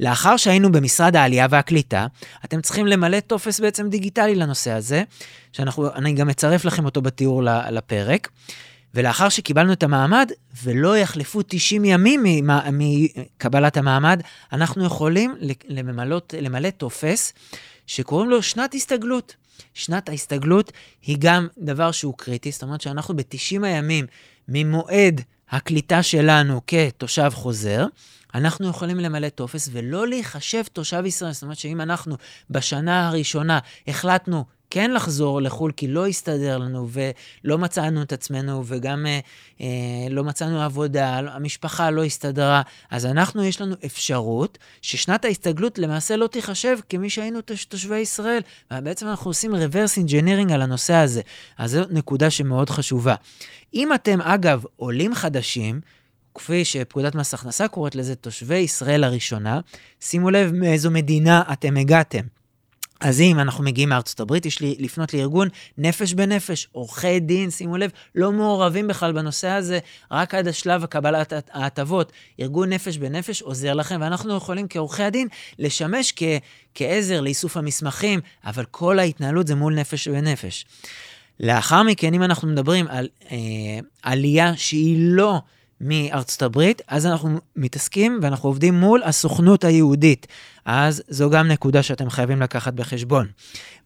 לאחר 0.00 0.36
שהיינו 0.36 0.72
במשרד 0.72 1.16
העלייה 1.16 1.46
והקליטה, 1.50 2.06
אתם 2.44 2.60
צריכים 2.60 2.86
למלא 2.86 3.20
טופס 3.20 3.60
בעצם 3.60 3.88
דיגיטלי 3.88 4.34
לנושא 4.34 4.70
הזה, 4.70 5.02
שאני 5.52 6.12
גם 6.12 6.30
אצרף 6.30 6.51
לכם 6.64 6.84
אותו 6.84 7.02
בתיאור 7.02 7.42
לפרק. 7.70 8.28
ולאחר 8.94 9.28
שקיבלנו 9.28 9.72
את 9.72 9.82
המעמד, 9.82 10.30
ולא 10.62 10.98
יחלפו 10.98 11.40
90 11.46 11.84
ימים 11.84 12.46
מקבלת 12.72 13.76
המעמד, 13.76 14.22
אנחנו 14.52 14.84
יכולים 14.84 15.36
למלות, 15.68 16.34
למלא 16.40 16.70
טופס 16.70 17.32
שקוראים 17.86 18.30
לו 18.30 18.42
שנת 18.42 18.74
הסתגלות. 18.74 19.36
שנת 19.74 20.08
ההסתגלות 20.08 20.72
היא 21.02 21.16
גם 21.20 21.48
דבר 21.58 21.90
שהוא 21.90 22.14
קריטי, 22.16 22.50
זאת 22.50 22.62
אומרת 22.62 22.80
שאנחנו 22.80 23.16
ב-90 23.16 23.64
הימים 23.66 24.06
ממועד 24.48 25.20
הקליטה 25.50 26.02
שלנו 26.02 26.60
כתושב 26.66 27.30
חוזר, 27.34 27.86
אנחנו 28.34 28.68
יכולים 28.68 28.98
למלא 28.98 29.28
טופס 29.28 29.68
ולא 29.72 30.08
להיחשב 30.08 30.62
תושב 30.72 31.02
ישראל. 31.06 31.32
זאת 31.32 31.42
אומרת 31.42 31.58
שאם 31.58 31.80
אנחנו 31.80 32.16
בשנה 32.50 33.08
הראשונה 33.08 33.58
החלטנו 33.88 34.44
כן 34.74 34.90
לחזור 34.90 35.42
לחו"ל 35.42 35.72
כי 35.72 35.88
לא 35.88 36.06
הסתדר 36.06 36.58
לנו 36.58 36.88
ולא 36.90 37.58
מצאנו 37.58 38.02
את 38.02 38.12
עצמנו 38.12 38.62
וגם 38.66 39.06
אה, 39.06 39.20
אה, 39.60 39.66
לא 40.10 40.24
מצאנו 40.24 40.62
עבודה, 40.62 41.18
המשפחה 41.18 41.90
לא 41.90 42.04
הסתדרה, 42.04 42.62
אז 42.90 43.06
אנחנו, 43.06 43.44
יש 43.44 43.60
לנו 43.60 43.74
אפשרות 43.84 44.58
ששנת 44.82 45.24
ההסתגלות 45.24 45.78
למעשה 45.78 46.16
לא 46.16 46.26
תיחשב 46.26 46.78
כמי 46.88 47.10
שהיינו 47.10 47.40
תושבי 47.68 47.98
ישראל. 47.98 48.40
ובעצם 48.72 49.08
אנחנו 49.08 49.30
עושים 49.30 49.54
reverse 49.54 50.08
engineering 50.08 50.52
על 50.52 50.62
הנושא 50.62 50.94
הזה. 50.94 51.20
אז 51.58 51.70
זו 51.70 51.80
נקודה 51.90 52.30
שמאוד 52.30 52.70
חשובה. 52.70 53.14
אם 53.74 53.94
אתם, 53.94 54.20
אגב, 54.20 54.64
עולים 54.76 55.14
חדשים, 55.14 55.80
כפי 56.34 56.64
שפקודת 56.64 57.14
מס 57.14 57.34
הכנסה 57.34 57.68
קוראת 57.68 57.94
לזה, 57.94 58.14
תושבי 58.14 58.58
ישראל 58.58 59.04
הראשונה, 59.04 59.60
שימו 60.00 60.30
לב 60.30 60.52
מאיזו 60.52 60.90
מדינה 60.90 61.42
אתם 61.52 61.76
הגעתם. 61.76 62.41
אז 63.02 63.20
אם 63.20 63.38
אנחנו 63.38 63.64
מגיעים 63.64 63.88
מארצות 63.88 64.20
הברית, 64.20 64.46
יש 64.46 64.60
לי 64.60 64.76
לפנות 64.78 65.14
לארגון 65.14 65.48
נפש 65.78 66.14
בנפש, 66.14 66.68
עורכי 66.72 67.20
דין, 67.20 67.50
שימו 67.50 67.76
לב, 67.76 67.90
לא 68.14 68.32
מעורבים 68.32 68.88
בכלל 68.88 69.12
בנושא 69.12 69.48
הזה, 69.48 69.78
רק 70.10 70.34
עד 70.34 70.48
השלב 70.48 70.84
הקבלת 70.84 71.32
ההטבות. 71.52 72.12
ארגון 72.40 72.72
נפש 72.72 72.96
בנפש 72.98 73.42
עוזר 73.42 73.74
לכם, 73.74 73.98
ואנחנו 74.00 74.36
יכולים 74.36 74.66
כעורכי 74.70 75.02
הדין 75.02 75.28
לשמש 75.58 76.12
כ- 76.16 76.22
כעזר 76.74 77.20
לאיסוף 77.20 77.56
המסמכים, 77.56 78.20
אבל 78.44 78.64
כל 78.70 78.98
ההתנהלות 78.98 79.46
זה 79.46 79.54
מול 79.54 79.74
נפש 79.74 80.08
בנפש. 80.08 80.66
לאחר 81.40 81.82
מכן, 81.82 82.14
אם 82.14 82.22
אנחנו 82.22 82.48
מדברים 82.48 82.86
על 82.88 83.08
אה, 83.32 83.36
עלייה 84.02 84.56
שהיא 84.56 84.96
לא... 84.98 85.40
מארצות 85.82 86.42
הברית, 86.42 86.82
אז 86.88 87.06
אנחנו 87.06 87.38
מתעסקים 87.56 88.20
ואנחנו 88.22 88.48
עובדים 88.48 88.74
מול 88.74 89.02
הסוכנות 89.02 89.64
היהודית. 89.64 90.26
אז 90.64 91.02
זו 91.08 91.30
גם 91.30 91.48
נקודה 91.48 91.82
שאתם 91.82 92.10
חייבים 92.10 92.42
לקחת 92.42 92.74
בחשבון. 92.74 93.26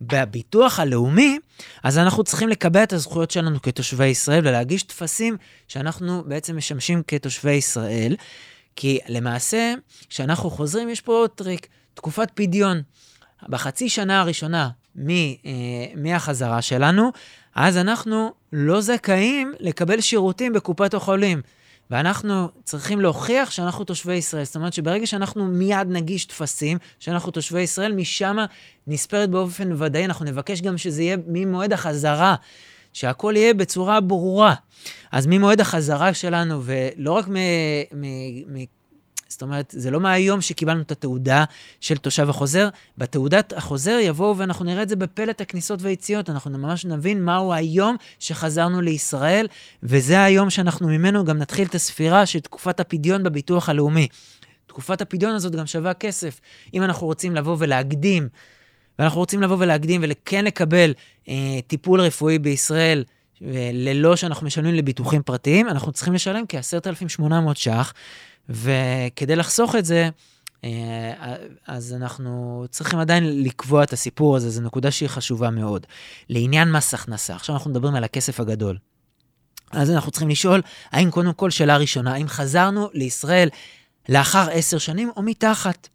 בביטוח 0.01 0.81
הלאומי, 0.81 1.39
אז 1.83 1.99
אנחנו 1.99 2.25
צריכים 2.25 2.49
לקבע 2.49 2.83
את 2.83 2.93
הזכויות 2.93 3.31
שלנו 3.31 3.63
כתושבי 3.63 4.07
ישראל 4.07 4.47
ולהגיש 4.47 4.83
טפסים 4.83 5.37
שאנחנו 5.69 6.23
בעצם 6.27 6.57
משמשים 6.57 7.03
כתושבי 7.07 7.53
ישראל, 7.53 8.17
כי 8.77 8.99
למעשה, 9.09 9.75
כשאנחנו 10.09 10.51
חוזרים, 10.51 10.89
יש 10.89 11.01
פה 11.01 11.13
עוד 11.13 11.31
טריק, 11.31 11.67
תקופת 11.95 12.31
פדיון. 12.35 12.83
בחצי 13.49 13.89
שנה 13.89 14.21
הראשונה 14.21 14.69
מ, 14.97 15.11
אה, 15.11 15.35
מהחזרה 15.97 16.63
שלנו, 16.63 17.13
אז 17.55 17.77
אנחנו 17.77 18.33
לא 18.53 18.81
זכאים 18.81 19.53
לקבל 19.61 20.01
שירותים 20.01 20.53
בקופת 20.53 20.95
החולים. 20.95 21.43
ואנחנו 21.91 22.49
צריכים 22.65 23.01
להוכיח 23.01 23.51
שאנחנו 23.51 23.85
תושבי 23.85 24.15
ישראל. 24.15 24.45
זאת 24.45 24.57
אומרת 24.57 24.73
שברגע 24.73 25.07
שאנחנו 25.07 25.45
מיד 25.45 25.87
נגיש 25.89 26.25
טפסים, 26.25 26.79
שאנחנו 26.99 27.33
תושבי 27.33 27.61
ישראל, 27.61 27.93
משם 27.93 28.37
נספרת 28.87 29.31
באופן 29.31 29.83
ודאי, 29.83 30.05
אנחנו 30.05 30.25
נבקש 30.25 30.61
גם 30.61 30.79
שזה 30.79 31.03
יהיה 31.03 31.17
ממועד 31.27 31.73
החזרה, 31.73 32.35
שהכל 32.93 33.35
יהיה 33.37 33.55
בצורה 33.55 34.01
ברורה. 34.01 34.55
אז 35.13 35.27
ממועד 35.27 35.61
החזרה 35.61 36.15
שלנו, 36.15 36.63
ולא 36.65 37.13
רק 37.13 37.27
זאת 39.29 39.43
אומרת, 39.43 39.75
זה 39.77 39.91
לא 39.91 40.01
מהיום 40.01 40.41
שקיבלנו 40.41 40.83
את 40.83 40.91
התעודה 40.91 41.45
של 41.81 41.97
תושב 41.97 42.31
החוזר. 42.31 42.69
בתעודת 42.99 43.53
החוזר 43.53 43.99
יבואו, 44.03 44.39
ואנחנו 44.39 44.65
נראה 44.65 44.83
את 44.83 44.89
זה 44.89 44.97
בפלט 44.97 45.41
הכניסות 45.41 45.83
והיציאות, 45.83 46.31
אנחנו 46.31 46.51
ממש 46.51 46.85
נבין 46.85 47.25
מהו 47.25 47.53
היום 47.53 47.97
שחזרנו 48.19 48.81
לישראל, 48.81 49.47
וזה 49.83 50.25
היום 50.25 50.51
שאנחנו 50.51 50.89
ממנו 50.89 51.25
גם 51.25 51.39
נתחיל 51.39 51.67
את 51.67 51.75
הספירה 51.75 52.27
של 52.27 52.41
תקופת 52.41 52.81
הפדיון 52.81 53.23
בביטוח 53.23 53.69
הלאומי. 53.69 54.09
תקופת 54.67 55.01
הפדיון 55.01 55.35
הזאת 55.35 55.53
גם 55.53 55.67
שווה 55.67 55.95
כסף. 55.95 56.41
אם 56.75 56.83
אנחנו 56.83 57.07
רוצים 57.07 57.35
לבוא 57.35 57.57
ולהקדים, 57.59 58.29
ואנחנו 58.99 59.21
רוצים 59.21 59.43
לבוא 59.43 59.57
ולהקדים 59.59 60.05
וכן 60.05 60.45
לקבל 60.45 60.95
אה, 61.29 61.35
טיפול 61.67 62.01
רפואי 62.01 62.39
בישראל, 62.39 63.05
ללא 63.73 64.17
שאנחנו 64.17 64.47
משלמים 64.47 64.75
לביטוחים 64.75 65.23
פרטיים, 65.23 65.69
אנחנו 65.69 65.93
צריכים 65.93 66.15
לשלם 66.15 66.45
כ-10,800 66.49 67.55
ש"ח, 67.55 67.93
וכדי 68.49 69.37
לחסוך 69.37 69.77
את 69.77 69.85
זה, 69.85 70.09
אה, 70.65 71.35
אז 71.67 71.93
אנחנו 71.93 72.65
צריכים 72.71 72.99
עדיין 72.99 73.43
לקבוע 73.43 73.83
את 73.83 73.93
הסיפור 73.93 74.37
הזה, 74.37 74.51
זו 74.51 74.63
נקודה 74.63 74.91
שהיא 74.91 75.09
חשובה 75.09 75.51
מאוד. 75.51 75.87
לעניין 76.29 76.73
מס 76.73 76.95
הכנסה, 76.95 77.35
עכשיו 77.35 77.55
אנחנו 77.55 77.71
מדברים 77.71 77.95
על 77.95 78.05
הכסף 78.05 78.41
הגדול. 78.41 78.77
אז 79.73 79.91
אנחנו 79.91 80.11
צריכים 80.11 80.29
לשאול, 80.29 80.63
האם 80.91 81.11
קודם 81.11 81.33
כל, 81.33 81.51
שאלה 81.51 81.77
ראשונה, 81.77 82.15
האם 82.15 82.29
חזרנו 82.29 82.89
לישראל 82.95 83.49
לאחר 84.09 84.47
עשר 84.51 84.79
שנים 84.79 85.11
או 85.17 85.23
מתחת? 85.23 85.89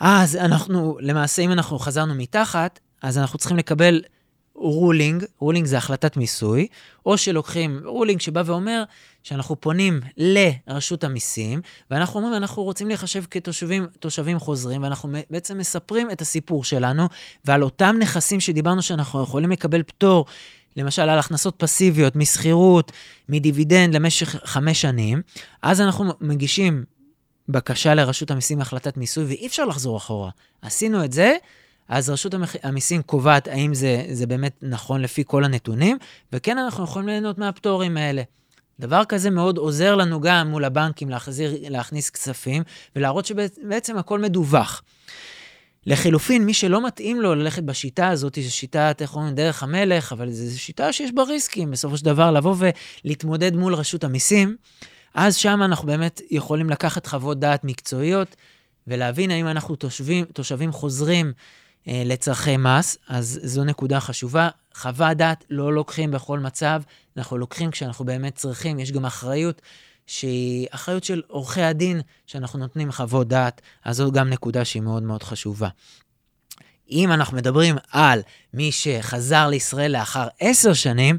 אז 0.00 0.36
אנחנו, 0.36 0.98
למעשה, 1.00 1.42
אם 1.42 1.52
אנחנו 1.52 1.78
חזרנו 1.78 2.14
מתחת, 2.14 2.80
אז 3.02 3.18
אנחנו 3.18 3.38
צריכים 3.38 3.56
לקבל 3.56 4.02
ruling, 4.56 5.24
ruling 5.38 5.66
זה 5.66 5.78
החלטת 5.78 6.16
מיסוי, 6.16 6.66
או 7.06 7.18
שלוקחים 7.18 7.80
ruling 7.84 8.20
שבא 8.20 8.42
ואומר 8.46 8.82
שאנחנו 9.22 9.60
פונים 9.60 10.00
לרשות 10.16 11.04
המיסים, 11.04 11.60
ואנחנו 11.90 12.20
אומרים, 12.20 12.36
אנחנו 12.36 12.62
רוצים 12.62 12.88
להיחשב 12.88 13.24
כתושבים 13.30 14.38
חוזרים, 14.38 14.82
ואנחנו 14.82 15.08
בעצם 15.30 15.58
מספרים 15.58 16.10
את 16.10 16.20
הסיפור 16.20 16.64
שלנו, 16.64 17.08
ועל 17.44 17.62
אותם 17.64 17.96
נכסים 17.98 18.40
שדיברנו 18.40 18.82
שאנחנו 18.82 19.22
יכולים 19.22 19.50
לקבל 19.50 19.82
פטור, 19.82 20.26
למשל 20.76 21.02
על 21.02 21.18
הכנסות 21.18 21.54
פסיביות, 21.58 22.16
משכירות, 22.16 22.92
מדיבידנד 23.28 23.94
למשך 23.94 24.36
חמש 24.44 24.80
שנים, 24.80 25.22
אז 25.62 25.80
אנחנו 25.80 26.12
מגישים 26.20 26.84
בקשה 27.48 27.94
לרשות 27.94 28.30
המיסים 28.30 28.60
החלטת 28.60 28.96
מיסוי, 28.96 29.24
ואי 29.24 29.46
אפשר 29.46 29.64
לחזור 29.64 29.96
אחורה. 29.96 30.30
עשינו 30.62 31.04
את 31.04 31.12
זה, 31.12 31.36
אז 31.88 32.10
רשות 32.10 32.34
המיסים 32.62 33.02
קובעת 33.02 33.48
האם 33.48 33.74
זה, 33.74 34.04
זה 34.12 34.26
באמת 34.26 34.56
נכון 34.62 35.00
לפי 35.00 35.22
כל 35.26 35.44
הנתונים, 35.44 35.98
וכן, 36.32 36.58
אנחנו 36.58 36.84
יכולים 36.84 37.08
ליהנות 37.08 37.38
מהפטורים 37.38 37.96
האלה. 37.96 38.22
דבר 38.80 39.04
כזה 39.04 39.30
מאוד 39.30 39.58
עוזר 39.58 39.94
לנו 39.94 40.20
גם 40.20 40.48
מול 40.48 40.64
הבנקים 40.64 41.10
להחזיר, 41.10 41.54
להכניס 41.70 42.10
כספים 42.10 42.62
ולהראות 42.96 43.26
שבעצם 43.26 43.98
הכל 43.98 44.18
מדווח. 44.18 44.82
לחילופין, 45.86 46.44
מי 46.44 46.54
שלא 46.54 46.86
מתאים 46.86 47.20
לו 47.20 47.34
ללכת 47.34 47.62
בשיטה 47.62 48.08
הזאת, 48.08 48.38
זו 48.42 48.54
שיטה, 48.54 48.92
איך 49.00 49.16
אומרים, 49.16 49.34
דרך 49.34 49.62
המלך, 49.62 50.12
אבל 50.12 50.30
זו 50.30 50.60
שיטה 50.60 50.92
שיש 50.92 51.12
בה 51.12 51.22
ריסקים, 51.22 51.70
בסופו 51.70 51.96
של 51.96 52.04
דבר, 52.04 52.30
לבוא 52.30 52.56
ולהתמודד 53.04 53.56
מול 53.56 53.74
רשות 53.74 54.04
המיסים, 54.04 54.56
אז 55.14 55.36
שם 55.36 55.62
אנחנו 55.62 55.86
באמת 55.86 56.20
יכולים 56.30 56.70
לקחת 56.70 57.06
חוות 57.06 57.40
דעת 57.40 57.64
מקצועיות 57.64 58.36
ולהבין 58.86 59.30
האם 59.30 59.46
אנחנו 59.46 59.76
תושבים, 59.76 60.24
תושבים 60.24 60.72
חוזרים 60.72 61.32
אה, 61.88 62.02
לצרכי 62.04 62.56
מס, 62.56 62.98
אז 63.08 63.40
זו 63.42 63.64
נקודה 63.64 64.00
חשובה. 64.00 64.48
חוות 64.74 65.16
דעת 65.16 65.44
לא 65.50 65.72
לוקחים 65.72 66.10
בכל 66.10 66.38
מצב, 66.38 66.82
אנחנו 67.16 67.38
לוקחים 67.38 67.70
כשאנחנו 67.70 68.04
באמת 68.04 68.34
צריכים, 68.34 68.78
יש 68.78 68.92
גם 68.92 69.04
אחריות 69.04 69.62
שהיא 70.06 70.66
אחריות 70.70 71.04
של 71.04 71.22
עורכי 71.28 71.62
הדין, 71.62 72.00
שאנחנו 72.26 72.58
נותנים 72.58 72.92
חוות 72.92 73.28
דעת, 73.28 73.60
אז 73.84 73.96
זו 73.96 74.12
גם 74.12 74.28
נקודה 74.28 74.64
שהיא 74.64 74.82
מאוד 74.82 75.02
מאוד 75.02 75.22
חשובה. 75.22 75.68
אם 76.90 77.12
אנחנו 77.12 77.36
מדברים 77.36 77.76
על 77.90 78.20
מי 78.54 78.72
שחזר 78.72 79.48
לישראל 79.48 79.92
לאחר 79.92 80.28
עשר 80.40 80.72
שנים, 80.72 81.18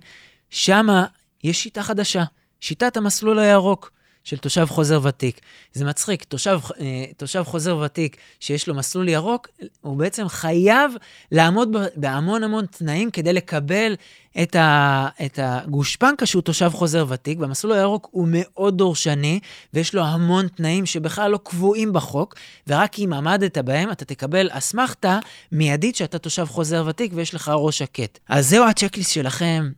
שמה 0.49 1.05
יש 1.43 1.63
שיטה 1.63 1.83
חדשה, 1.83 2.23
שיטת 2.59 2.97
המסלול 2.97 3.39
הירוק. 3.39 3.91
של 4.27 4.37
תושב 4.37 4.65
חוזר 4.65 4.99
ותיק. 5.03 5.41
זה 5.73 5.85
מצחיק, 5.85 6.23
תושב, 6.23 6.59
אה, 6.79 7.05
תושב 7.17 7.43
חוזר 7.43 7.77
ותיק 7.77 8.17
שיש 8.39 8.67
לו 8.67 8.75
מסלול 8.75 9.09
ירוק, 9.09 9.47
הוא 9.81 9.97
בעצם 9.97 10.27
חייב 10.27 10.91
לעמוד 11.31 11.75
בהמון 11.95 12.43
המון 12.43 12.65
תנאים 12.65 13.11
כדי 13.11 13.33
לקבל 13.33 13.95
את, 14.41 14.55
ה, 14.55 15.07
את 15.25 15.39
הגושפנקה 15.41 16.25
שהוא 16.25 16.41
תושב 16.41 16.69
חוזר 16.73 17.05
ותיק, 17.09 17.39
והמסלול 17.39 17.73
הירוק 17.73 18.07
הוא 18.11 18.27
מאוד 18.31 18.77
דורשני, 18.77 19.39
ויש 19.73 19.93
לו 19.95 20.03
המון 20.03 20.47
תנאים 20.47 20.85
שבכלל 20.85 21.31
לא 21.31 21.39
קבועים 21.43 21.93
בחוק, 21.93 22.35
ורק 22.67 22.99
אם 22.99 23.13
עמדת 23.13 23.57
בהם 23.57 23.91
אתה 23.91 24.05
תקבל 24.05 24.47
אסמכתה 24.51 25.19
מיידית 25.51 25.95
שאתה 25.95 26.19
תושב 26.19 26.45
חוזר 26.45 26.83
ותיק 26.87 27.11
ויש 27.15 27.33
לך 27.33 27.51
ראש 27.55 27.77
שקט. 27.77 28.19
אז 28.29 28.49
זהו 28.49 28.65
הצ'קליסט 28.65 29.11
שלכם 29.11 29.69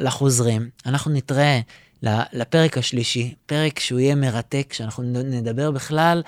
לחוזרים. 0.00 0.68
אנחנו 0.86 1.10
נתראה 1.10 1.60
לפרק 2.02 2.78
השלישי, 2.78 3.34
פרק 3.46 3.78
שהוא 3.78 4.00
יהיה 4.00 4.14
מרתק, 4.14 4.72
שאנחנו 4.72 5.02
נדבר 5.02 5.70
בכלל, 5.70 6.22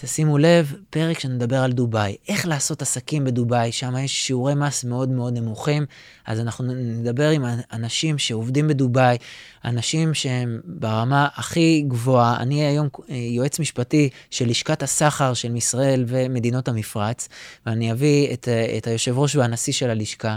תשימו 0.00 0.38
לב, 0.38 0.74
פרק 0.90 1.18
שנדבר 1.18 1.56
על 1.56 1.72
דובאי. 1.72 2.16
איך 2.28 2.46
לעשות 2.46 2.82
עסקים 2.82 3.24
בדובאי, 3.24 3.72
שם 3.72 3.96
יש 3.96 4.26
שיעורי 4.26 4.54
מס 4.54 4.84
מאוד 4.84 5.08
מאוד 5.08 5.38
נמוכים, 5.38 5.86
אז 6.26 6.40
אנחנו 6.40 6.64
נדבר 6.74 7.30
עם 7.30 7.44
אנשים 7.72 8.18
שעובדים 8.18 8.68
בדובאי, 8.68 9.16
אנשים 9.64 10.14
שהם 10.14 10.60
ברמה 10.64 11.28
הכי 11.34 11.84
גבוהה. 11.88 12.36
אני 12.36 12.64
היום 12.64 12.88
אה, 13.10 13.14
יועץ 13.16 13.58
משפטי 13.58 14.08
של 14.30 14.48
לשכת 14.48 14.82
הסחר 14.82 15.34
של 15.34 15.56
ישראל 15.56 16.04
ומדינות 16.06 16.68
המפרץ, 16.68 17.28
ואני 17.66 17.92
אביא 17.92 18.32
את, 18.32 18.48
אה, 18.48 18.78
את 18.78 18.86
היושב 18.86 19.18
ראש 19.18 19.36
והנשיא 19.36 19.72
של 19.72 19.90
הלשכה. 19.90 20.36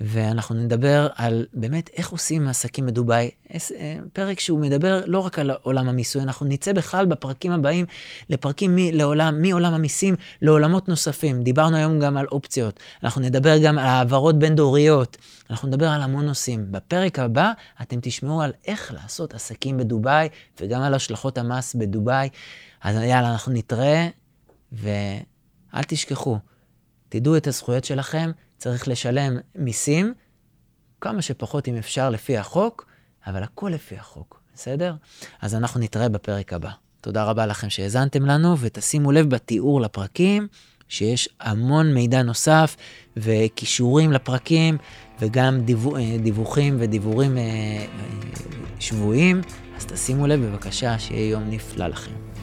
ואנחנו 0.00 0.54
נדבר 0.54 1.08
על 1.14 1.46
באמת 1.54 1.90
איך 1.96 2.08
עושים 2.08 2.48
עסקים 2.48 2.86
בדובאי. 2.86 3.30
אה, 3.54 3.96
פרק 4.12 4.40
שהוא 4.40 4.60
מדבר 4.60 5.02
לא 5.06 5.18
רק 5.18 5.38
על 5.38 5.50
עולם 5.50 5.88
המיסוי, 5.88 6.22
אנחנו 6.22 6.46
נצא 6.46 6.72
בכלל 6.72 7.06
בפרקים 7.06 7.52
הבאים 7.52 7.86
לפרקים 8.30 8.76
מ, 8.76 8.78
לעולם, 8.78 9.42
מעולם 9.42 9.74
המיסים 9.74 10.14
לעולמות 10.42 10.88
נוספים. 10.88 11.42
דיברנו 11.42 11.76
היום 11.76 12.00
גם 12.00 12.16
על 12.16 12.26
אופציות, 12.32 12.80
אנחנו 13.02 13.20
נדבר 13.20 13.58
גם 13.58 13.78
על 13.78 13.86
העברות 13.86 14.38
בין-דוריות, 14.38 15.16
אנחנו 15.50 15.68
נדבר 15.68 15.88
על 15.88 16.02
המון 16.02 16.26
נושאים. 16.26 16.66
בפרק 16.72 17.18
הבא 17.18 17.52
אתם 17.82 17.98
תשמעו 18.02 18.42
על 18.42 18.52
איך 18.66 18.92
לעשות 18.92 19.34
עסקים 19.34 19.76
בדובאי 19.76 20.28
וגם 20.60 20.82
על 20.82 20.94
השלכות 20.94 21.38
המס 21.38 21.74
בדובאי. 21.74 22.28
אז 22.82 22.96
יאללה, 22.96 23.32
אנחנו 23.32 23.52
נתראה, 23.52 24.08
ואל 24.72 25.82
תשכחו, 25.86 26.38
תדעו 27.08 27.36
את 27.36 27.46
הזכויות 27.46 27.84
שלכם. 27.84 28.30
צריך 28.58 28.88
לשלם 28.88 29.38
מיסים, 29.54 30.14
כמה 31.00 31.22
שפחות 31.22 31.68
אם 31.68 31.76
אפשר 31.76 32.10
לפי 32.10 32.36
החוק, 32.36 32.86
אבל 33.26 33.42
הכל 33.42 33.70
לפי 33.74 33.96
החוק, 33.96 34.40
בסדר? 34.54 34.94
אז 35.42 35.54
אנחנו 35.54 35.80
נתראה 35.80 36.08
בפרק 36.08 36.52
הבא. 36.52 36.70
תודה 37.00 37.24
רבה 37.24 37.46
לכם 37.46 37.70
שהאזנתם 37.70 38.26
לנו, 38.26 38.58
ותשימו 38.58 39.12
לב 39.12 39.30
בתיאור 39.30 39.80
לפרקים, 39.80 40.48
שיש 40.88 41.28
המון 41.40 41.94
מידע 41.94 42.22
נוסף 42.22 42.76
וכישורים 43.16 44.12
לפרקים, 44.12 44.78
וגם 45.20 45.60
דיוו, 45.60 45.96
אה, 45.96 46.16
דיווחים 46.22 46.76
ודיבורים 46.78 47.38
אה, 47.38 47.42
אה, 47.42 47.86
שבועיים, 48.80 49.40
אז 49.76 49.86
תשימו 49.86 50.26
לב 50.26 50.40
בבקשה, 50.40 50.98
שיהיה 50.98 51.30
יום 51.30 51.50
נפלא 51.50 51.86
לכם. 51.86 52.35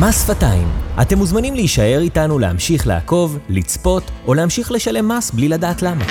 מס 0.00 0.22
שפתיים. 0.22 0.68
אתם 1.02 1.18
מוזמנים 1.18 1.54
להישאר 1.54 2.00
איתנו 2.00 2.38
להמשיך 2.38 2.86
לעקוב, 2.86 3.38
לצפות, 3.48 4.10
או 4.26 4.34
להמשיך 4.34 4.72
לשלם 4.72 5.08
מס 5.08 5.30
בלי 5.30 5.48
לדעת 5.48 5.82
למה. 5.82 6.04